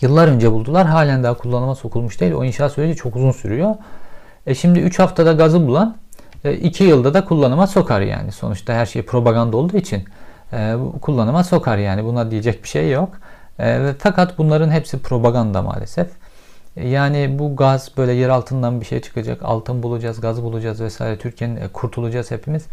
yıllar 0.00 0.28
önce 0.28 0.52
buldular. 0.52 0.86
Halen 0.86 1.22
daha 1.22 1.34
kullanıma 1.34 1.74
sokulmuş 1.74 2.20
değil. 2.20 2.32
O 2.32 2.44
inşaat 2.44 2.72
süreci 2.72 2.96
çok 2.96 3.16
uzun 3.16 3.32
sürüyor. 3.32 3.74
E 4.46 4.54
şimdi 4.54 4.78
3 4.78 4.98
haftada 4.98 5.32
gazı 5.32 5.66
bulan 5.66 5.96
2 6.60 6.84
e, 6.84 6.86
yılda 6.86 7.14
da 7.14 7.24
kullanıma 7.24 7.66
sokar 7.66 8.00
yani. 8.00 8.32
Sonuçta 8.32 8.74
her 8.74 8.86
şey 8.86 9.02
propaganda 9.02 9.56
olduğu 9.56 9.76
için 9.76 10.04
e, 10.52 10.74
kullanıma 11.00 11.44
sokar 11.44 11.78
yani. 11.78 12.04
Buna 12.04 12.30
diyecek 12.30 12.62
bir 12.62 12.68
şey 12.68 12.90
yok. 12.90 13.08
E, 13.60 13.94
fakat 13.98 14.38
bunların 14.38 14.70
hepsi 14.70 14.98
propaganda 14.98 15.62
maalesef. 15.62 16.08
Yani 16.76 17.38
bu 17.38 17.56
gaz 17.56 17.90
böyle 17.96 18.12
yer 18.12 18.28
altından 18.28 18.80
bir 18.80 18.86
şey 18.86 19.00
çıkacak, 19.00 19.42
altın 19.42 19.82
bulacağız, 19.82 20.20
gaz 20.20 20.42
bulacağız 20.42 20.80
vesaire. 20.80 21.18
Türkiye'nin 21.18 21.68
kurtulacağız 21.68 22.30
hepimiz. 22.30 22.66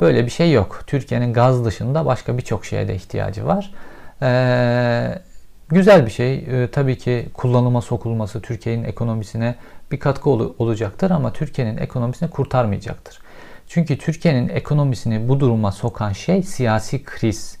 Böyle 0.00 0.24
bir 0.24 0.30
şey 0.30 0.52
yok. 0.52 0.80
Türkiye'nin 0.86 1.32
gaz 1.32 1.64
dışında 1.64 2.06
başka 2.06 2.38
birçok 2.38 2.64
şeye 2.64 2.88
de 2.88 2.94
ihtiyacı 2.94 3.46
var. 3.46 3.74
Ee, 4.22 5.18
güzel 5.68 6.06
bir 6.06 6.10
şey. 6.10 6.34
Ee, 6.34 6.68
tabii 6.72 6.98
ki 6.98 7.28
kullanıma 7.34 7.80
sokulması 7.80 8.40
Türkiye'nin 8.40 8.84
ekonomisine 8.84 9.54
bir 9.92 9.98
katkı 10.00 10.30
ol- 10.30 10.54
olacaktır 10.58 11.10
ama 11.10 11.32
Türkiye'nin 11.32 11.76
ekonomisini 11.76 12.30
kurtarmayacaktır. 12.30 13.18
Çünkü 13.68 13.98
Türkiye'nin 13.98 14.48
ekonomisini 14.48 15.28
bu 15.28 15.40
duruma 15.40 15.72
sokan 15.72 16.12
şey 16.12 16.42
siyasi 16.42 17.04
kriz. 17.04 17.58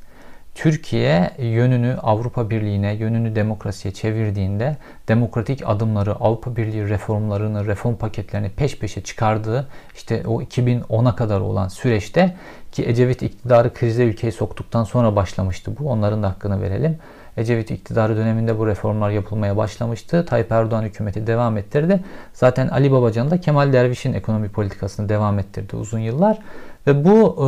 Türkiye 0.54 1.30
yönünü 1.38 1.96
Avrupa 2.02 2.50
Birliği'ne, 2.50 2.92
yönünü 2.94 3.34
demokrasiye 3.34 3.94
çevirdiğinde 3.94 4.76
demokratik 5.08 5.62
adımları, 5.68 6.14
Avrupa 6.14 6.56
Birliği 6.56 6.88
reformlarını, 6.88 7.66
reform 7.66 7.96
paketlerini 7.96 8.50
peş 8.50 8.78
peşe 8.78 9.02
çıkardığı 9.02 9.68
işte 9.94 10.22
o 10.26 10.42
2010'a 10.42 11.16
kadar 11.16 11.40
olan 11.40 11.68
süreçte 11.68 12.36
ki 12.72 12.88
Ecevit 12.88 13.22
iktidarı 13.22 13.74
krize 13.74 14.04
ülkeyi 14.04 14.32
soktuktan 14.32 14.84
sonra 14.84 15.16
başlamıştı 15.16 15.72
bu. 15.78 15.90
Onların 15.90 16.22
da 16.22 16.28
hakkını 16.28 16.62
verelim. 16.62 16.98
Ecevit 17.36 17.70
iktidarı 17.70 18.16
döneminde 18.16 18.58
bu 18.58 18.66
reformlar 18.66 19.10
yapılmaya 19.10 19.56
başlamıştı. 19.56 20.26
Tayyip 20.26 20.52
Erdoğan 20.52 20.82
hükümeti 20.82 21.26
devam 21.26 21.56
ettirdi. 21.56 22.00
Zaten 22.32 22.68
Ali 22.68 22.92
Babacan 22.92 23.30
da 23.30 23.40
Kemal 23.40 23.72
Derviş'in 23.72 24.12
ekonomi 24.12 24.48
politikasını 24.48 25.08
devam 25.08 25.38
ettirdi 25.38 25.76
uzun 25.76 25.98
yıllar. 25.98 26.38
Ve 26.86 27.04
bu 27.04 27.36
e, 27.38 27.44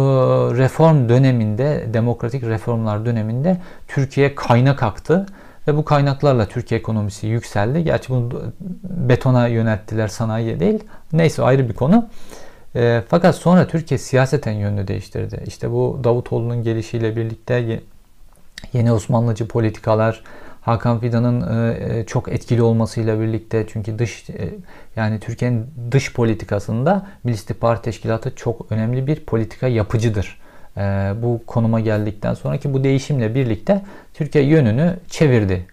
reform 0.59 1.09
döneminde, 1.09 1.87
demokratik 1.95 2.43
reformlar 2.43 3.07
döneminde 3.07 3.57
Türkiye 3.89 4.35
kaynak 4.35 4.83
aktı. 4.83 5.27
Ve 5.69 5.77
bu 5.77 5.85
kaynaklarla 5.85 6.47
Türkiye 6.47 6.81
ekonomisi 6.81 7.27
yükseldi. 7.27 7.85
Gerçi 7.85 8.09
bunu 8.09 8.43
betona 8.83 9.49
yönelttiler, 9.49 10.09
sanayiye 10.09 10.61
değil. 10.61 10.85
Neyse 11.13 11.43
ayrı 11.43 11.69
bir 11.69 11.75
konu. 11.75 12.09
E, 12.77 13.03
fakat 13.09 13.35
sonra 13.35 13.67
Türkiye 13.67 13.99
siyaseten 13.99 14.53
yönünü 14.53 14.89
değiştirdi. 14.89 15.43
İşte 15.47 15.71
bu 15.71 16.01
Davutoğlu'nun 16.05 16.63
gelişiyle 16.63 17.17
birlikte 17.17 17.81
yeni 18.73 18.93
Osmanlıcı 18.93 19.49
politikalar, 19.49 20.23
Hakan 20.67 21.01
Fidan'ın 21.01 21.69
e, 21.81 22.05
çok 22.07 22.29
etkili 22.29 22.63
olmasıyla 22.63 23.21
birlikte 23.21 23.67
çünkü 23.73 23.99
dış 23.99 24.31
e, 24.31 24.55
yani 24.97 25.21
Türkiye'nin 25.21 25.67
dış 25.91 26.13
politikasında 26.13 27.07
Milli 27.25 27.35
İstihbarat 27.35 27.85
Teşkilatı 27.85 28.35
çok 28.35 28.73
önemli 28.73 29.07
bir 29.07 29.21
politika 29.21 29.69
yapıcıdır. 29.69 30.39
E, 30.77 30.81
bu 31.23 31.41
konuma 31.47 31.81
geldikten 31.81 32.35
sonraki 32.35 32.75
bu 32.75 32.85
değişimle 32.85 33.35
birlikte 33.35 33.83
Türkiye 34.15 34.45
yönünü 34.45 34.97
çevirdi 35.09 35.67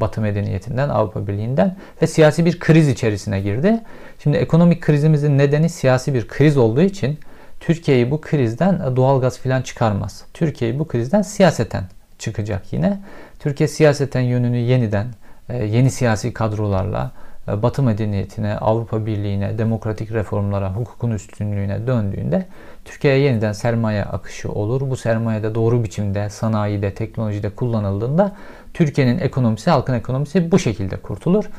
Batı 0.00 0.20
medeniyetinden, 0.20 0.88
Avrupa 0.88 1.26
Birliği'nden 1.26 1.76
ve 2.02 2.06
siyasi 2.06 2.44
bir 2.44 2.58
kriz 2.58 2.88
içerisine 2.88 3.40
girdi. 3.40 3.80
Şimdi 4.22 4.36
ekonomik 4.36 4.82
krizimizin 4.82 5.38
nedeni 5.38 5.68
siyasi 5.68 6.14
bir 6.14 6.28
kriz 6.28 6.56
olduğu 6.56 6.82
için 6.82 7.18
Türkiye'yi 7.60 8.10
bu 8.10 8.20
krizden 8.20 8.96
doğal 8.96 9.20
gaz 9.20 9.38
filan 9.38 9.62
çıkarmaz. 9.62 10.24
Türkiye'yi 10.34 10.78
bu 10.78 10.88
krizden 10.88 11.22
siyaseten 11.22 11.84
çıkacak 12.18 12.72
yine. 12.72 12.98
Türkiye 13.40 13.68
siyaseten 13.68 14.20
yönünü 14.20 14.56
yeniden 14.56 15.06
e, 15.48 15.64
yeni 15.64 15.90
siyasi 15.90 16.32
kadrolarla 16.32 17.10
e, 17.48 17.62
Batı 17.62 17.82
medeniyetine, 17.82 18.58
Avrupa 18.58 19.06
Birliği'ne, 19.06 19.58
demokratik 19.58 20.12
reformlara, 20.12 20.74
hukukun 20.74 21.10
üstünlüğüne 21.10 21.86
döndüğünde 21.86 22.46
Türkiye'ye 22.84 23.20
yeniden 23.20 23.52
sermaye 23.52 24.04
akışı 24.04 24.52
olur. 24.52 24.90
Bu 24.90 24.96
sermaye 24.96 25.42
de 25.42 25.54
doğru 25.54 25.84
biçimde 25.84 26.30
sanayide, 26.30 26.94
teknolojide 26.94 27.50
kullanıldığında 27.50 28.36
Türkiye'nin 28.74 29.18
ekonomisi, 29.18 29.70
halkın 29.70 29.94
ekonomisi 29.94 30.50
bu 30.50 30.58
şekilde 30.58 30.96
kurtulur. 30.96 31.50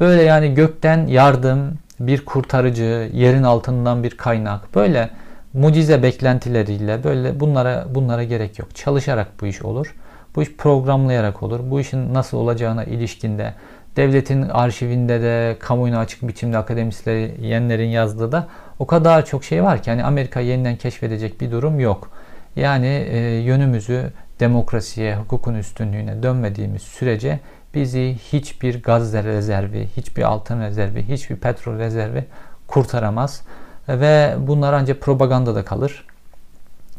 Böyle 0.00 0.22
yani 0.22 0.54
gökten 0.54 1.06
yardım, 1.06 1.78
bir 2.00 2.24
kurtarıcı, 2.24 3.10
yerin 3.12 3.42
altından 3.42 4.02
bir 4.02 4.10
kaynak 4.10 4.74
böyle 4.74 5.10
mucize 5.52 6.02
beklentileriyle 6.02 7.04
böyle 7.04 7.40
bunlara 7.40 7.86
bunlara 7.94 8.24
gerek 8.24 8.58
yok. 8.58 8.76
Çalışarak 8.76 9.28
bu 9.40 9.46
iş 9.46 9.62
olur. 9.62 9.94
Bu 10.36 10.42
iş 10.42 10.52
programlayarak 10.52 11.42
olur. 11.42 11.60
Bu 11.62 11.80
işin 11.80 12.14
nasıl 12.14 12.38
olacağına 12.38 12.84
ilişkinde 12.84 13.54
devletin 13.96 14.42
arşivinde 14.42 15.22
de 15.22 15.56
kamuoyuna 15.60 15.98
açık 15.98 16.28
biçimde 16.28 16.58
akademisyenlerin 16.58 17.88
yazdığı 17.88 18.32
da 18.32 18.46
o 18.78 18.86
kadar 18.86 19.26
çok 19.26 19.44
şey 19.44 19.62
var 19.62 19.82
ki 19.82 19.90
yani 19.90 20.04
Amerika 20.04 20.40
yeniden 20.40 20.76
keşfedecek 20.76 21.40
bir 21.40 21.50
durum 21.50 21.80
yok. 21.80 22.10
Yani 22.56 22.86
e, 22.86 23.18
yönümüzü 23.18 24.12
demokrasiye, 24.40 25.16
hukukun 25.16 25.54
üstünlüğüne 25.54 26.22
dönmediğimiz 26.22 26.82
sürece 26.82 27.40
bizi 27.74 28.16
hiçbir 28.32 28.82
gaz 28.82 29.12
rezervi, 29.12 29.88
hiçbir 29.96 30.22
altın 30.22 30.60
rezervi, 30.60 31.08
hiçbir 31.08 31.36
petrol 31.36 31.78
rezervi 31.78 32.24
kurtaramaz. 32.66 33.42
Ve 33.88 34.34
bunlar 34.38 34.72
ancak 34.72 35.00
propagandada 35.00 35.64
kalır. 35.64 36.04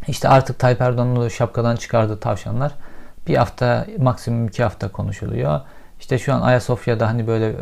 İşte 0.08 0.30
artık 0.30 0.60
Tayyip 0.60 0.82
Erdoğan'ın 0.82 1.28
şapkadan 1.28 1.76
çıkardığı 1.76 2.20
tavşanlar 2.20 2.72
bir 3.27 3.36
hafta 3.36 3.88
maksimum 3.99 4.47
iki 4.47 4.63
hafta 4.63 4.91
konuşuluyor. 4.91 5.62
İşte 5.99 6.17
şu 6.17 6.34
an 6.34 6.41
Ayasofya'da 6.41 7.07
hani 7.07 7.27
böyle 7.27 7.47
e, 7.49 7.53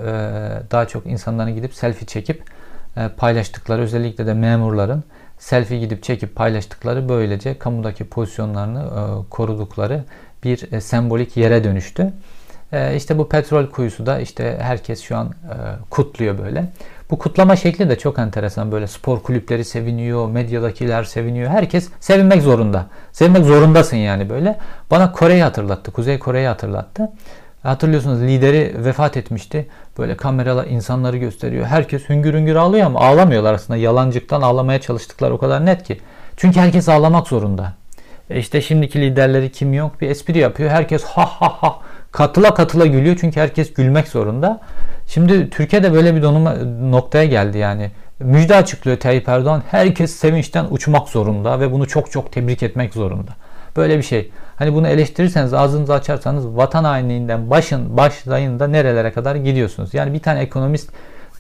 daha 0.72 0.88
çok 0.88 1.06
insanların 1.06 1.56
gidip 1.56 1.74
selfie 1.74 2.08
çekip 2.08 2.44
e, 2.98 3.08
paylaştıkları 3.18 3.82
özellikle 3.82 4.26
de 4.26 4.34
memurların 4.34 5.04
selfie 5.40 5.80
gidip 5.80 6.04
çekip 6.04 6.36
paylaştıkları 6.36 7.10
böylece 7.10 7.60
kamudaki 7.60 8.10
pozisyonlarını 8.10 8.80
e, 8.80 9.30
korudukları 9.30 10.04
bir 10.44 10.72
e, 10.72 10.82
sembolik 10.82 11.38
yere 11.38 11.64
dönüştü. 11.64 12.14
E, 12.72 12.96
işte 12.96 13.18
bu 13.18 13.30
petrol 13.30 13.66
kuyusu 13.68 14.06
da 14.06 14.20
işte 14.20 14.58
herkes 14.62 15.02
şu 15.02 15.18
an 15.18 15.28
e, 15.28 15.56
kutluyor 15.90 16.38
böyle. 16.38 16.66
Bu 17.12 17.20
kutlama 17.20 17.56
şekli 17.56 17.90
de 17.90 17.98
çok 17.98 18.20
enteresan. 18.20 18.72
Böyle 18.72 18.88
spor 18.88 19.24
kulüpleri 19.24 19.66
seviniyor, 19.66 20.30
medyadakiler 20.30 21.04
seviniyor. 21.04 21.50
Herkes 21.50 21.90
sevinmek 22.00 22.42
zorunda. 22.42 22.86
Sevinmek 23.12 23.46
zorundasın 23.46 23.98
yani 23.98 24.30
böyle. 24.30 24.60
Bana 24.92 25.12
Kore'yi 25.12 25.44
hatırlattı. 25.44 25.92
Kuzey 25.92 26.20
Kore'yi 26.20 26.48
hatırlattı. 26.48 27.10
Hatırlıyorsunuz 27.64 28.22
lideri 28.22 28.76
vefat 28.86 29.18
etmişti. 29.18 29.68
Böyle 29.98 30.18
kameralar 30.18 30.66
insanları 30.66 31.18
gösteriyor. 31.18 31.66
Herkes 31.66 32.10
hüngür 32.10 32.34
hüngür 32.34 32.56
ağlıyor 32.56 32.86
ama 32.86 33.00
ağlamıyorlar 33.00 33.54
aslında. 33.54 33.78
Yalancıktan 33.78 34.42
ağlamaya 34.42 34.82
çalıştıklar 34.82 35.32
o 35.32 35.38
kadar 35.38 35.66
net 35.66 35.84
ki. 35.84 36.00
Çünkü 36.38 36.60
herkes 36.60 36.90
ağlamak 36.90 37.28
zorunda. 37.28 37.74
E 38.30 38.40
işte 38.40 38.62
şimdiki 38.62 39.02
liderleri 39.02 39.52
kim 39.52 39.74
yok 39.74 40.02
bir 40.02 40.10
espri 40.10 40.38
yapıyor. 40.38 40.70
Herkes 40.70 41.04
ha 41.04 41.26
ha 41.26 41.50
ha 41.62 41.80
katıla 42.12 42.54
katıla 42.54 42.86
gülüyor 42.86 43.18
çünkü 43.22 43.40
herkes 43.40 43.74
gülmek 43.74 44.08
zorunda. 44.08 44.60
Şimdi 45.10 45.50
Türkiye'de 45.50 45.94
böyle 45.94 46.16
bir 46.16 46.22
donuma, 46.22 46.56
noktaya 46.82 47.26
geldi 47.26 47.58
yani. 47.58 47.92
Müjde 48.20 48.56
açıklıyor 48.56 49.00
Tayyip 49.00 49.30
Erdoğan. 49.30 49.64
Herkes 49.72 50.16
sevinçten 50.16 50.66
uçmak 50.70 51.10
zorunda 51.10 51.60
ve 51.60 51.72
bunu 51.72 51.88
çok 51.88 52.12
çok 52.12 52.32
tebrik 52.32 52.64
etmek 52.64 52.94
zorunda. 52.94 53.32
Böyle 53.78 53.98
bir 53.98 54.04
şey. 54.04 54.32
Hani 54.56 54.74
bunu 54.74 54.88
eleştirirseniz 54.88 55.54
ağzınızı 55.54 55.94
açarsanız 55.94 56.48
vatan 56.48 56.84
hainliğinden 56.84 57.50
başın 57.50 57.98
başlayın 57.98 58.60
da 58.60 58.68
nerelere 58.68 59.12
kadar 59.12 59.36
gidiyorsunuz. 59.36 59.94
Yani 59.94 60.14
bir 60.14 60.20
tane 60.20 60.40
ekonomist 60.40 60.90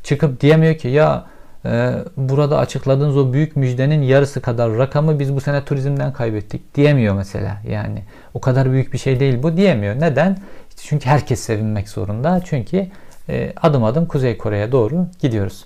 çıkıp 0.04 0.42
diyemiyor 0.42 0.76
ki 0.76 0.88
ya 0.88 1.26
e, 1.66 1.92
burada 2.18 2.58
açıkladığınız 2.58 3.18
o 3.18 3.34
büyük 3.34 3.56
müjdenin 3.56 4.02
yarısı 4.02 4.42
kadar 4.42 4.78
rakamı 4.78 5.20
biz 5.20 5.36
bu 5.36 5.42
sene 5.42 5.66
turizmden 5.66 6.14
kaybettik 6.14 6.76
diyemiyor 6.76 7.16
mesela. 7.16 7.58
Yani 7.68 8.04
o 8.34 8.42
kadar 8.42 8.72
büyük 8.72 8.94
bir 8.94 8.98
şey 8.98 9.20
değil 9.20 9.44
bu 9.44 9.58
diyemiyor. 9.58 9.96
Neden? 10.00 10.38
İşte 10.70 10.82
çünkü 10.86 11.06
herkes 11.10 11.40
sevinmek 11.40 11.90
zorunda. 11.90 12.42
Çünkü 12.46 12.88
e, 13.30 13.54
adım 13.62 13.84
adım 13.84 14.06
Kuzey 14.06 14.38
Kore'ye 14.38 14.72
doğru 14.72 15.06
gidiyoruz. 15.20 15.66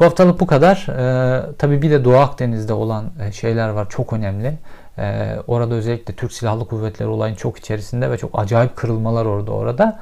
Bu 0.00 0.04
haftalık 0.04 0.40
bu 0.40 0.46
kadar. 0.46 0.86
E, 0.88 1.56
tabii 1.58 1.82
bir 1.82 1.90
de 1.90 2.04
Doğu 2.04 2.16
Akdeniz'de 2.16 2.72
olan 2.72 3.04
e, 3.20 3.32
şeyler 3.32 3.68
var 3.68 3.86
çok 3.90 4.12
önemli. 4.12 4.58
E, 4.98 5.36
orada 5.46 5.74
özellikle 5.74 6.14
Türk 6.14 6.32
Silahlı 6.32 6.64
Kuvvetleri 6.64 7.08
olayın 7.08 7.34
çok 7.34 7.58
içerisinde 7.58 8.10
ve 8.10 8.18
çok 8.18 8.38
acayip 8.38 8.76
kırılmalar 8.76 9.24
orada 9.24 9.52
orada. 9.52 9.98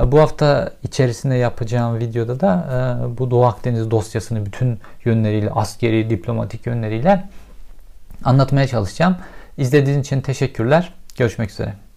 E, 0.00 0.12
bu 0.12 0.20
hafta 0.20 0.72
içerisinde 0.82 1.34
yapacağım 1.34 1.98
videoda 1.98 2.40
da 2.40 2.66
e, 2.72 3.18
bu 3.18 3.30
Doğu 3.30 3.44
Akdeniz 3.44 3.90
dosyasını 3.90 4.46
bütün 4.46 4.78
yönleriyle, 5.04 5.50
askeri, 5.50 6.10
diplomatik 6.10 6.66
yönleriyle 6.66 7.24
anlatmaya 8.24 8.66
çalışacağım. 8.66 9.16
İzlediğiniz 9.58 10.06
için 10.06 10.20
teşekkürler. 10.20 10.94
Görüşmek 11.16 11.50
üzere. 11.50 11.87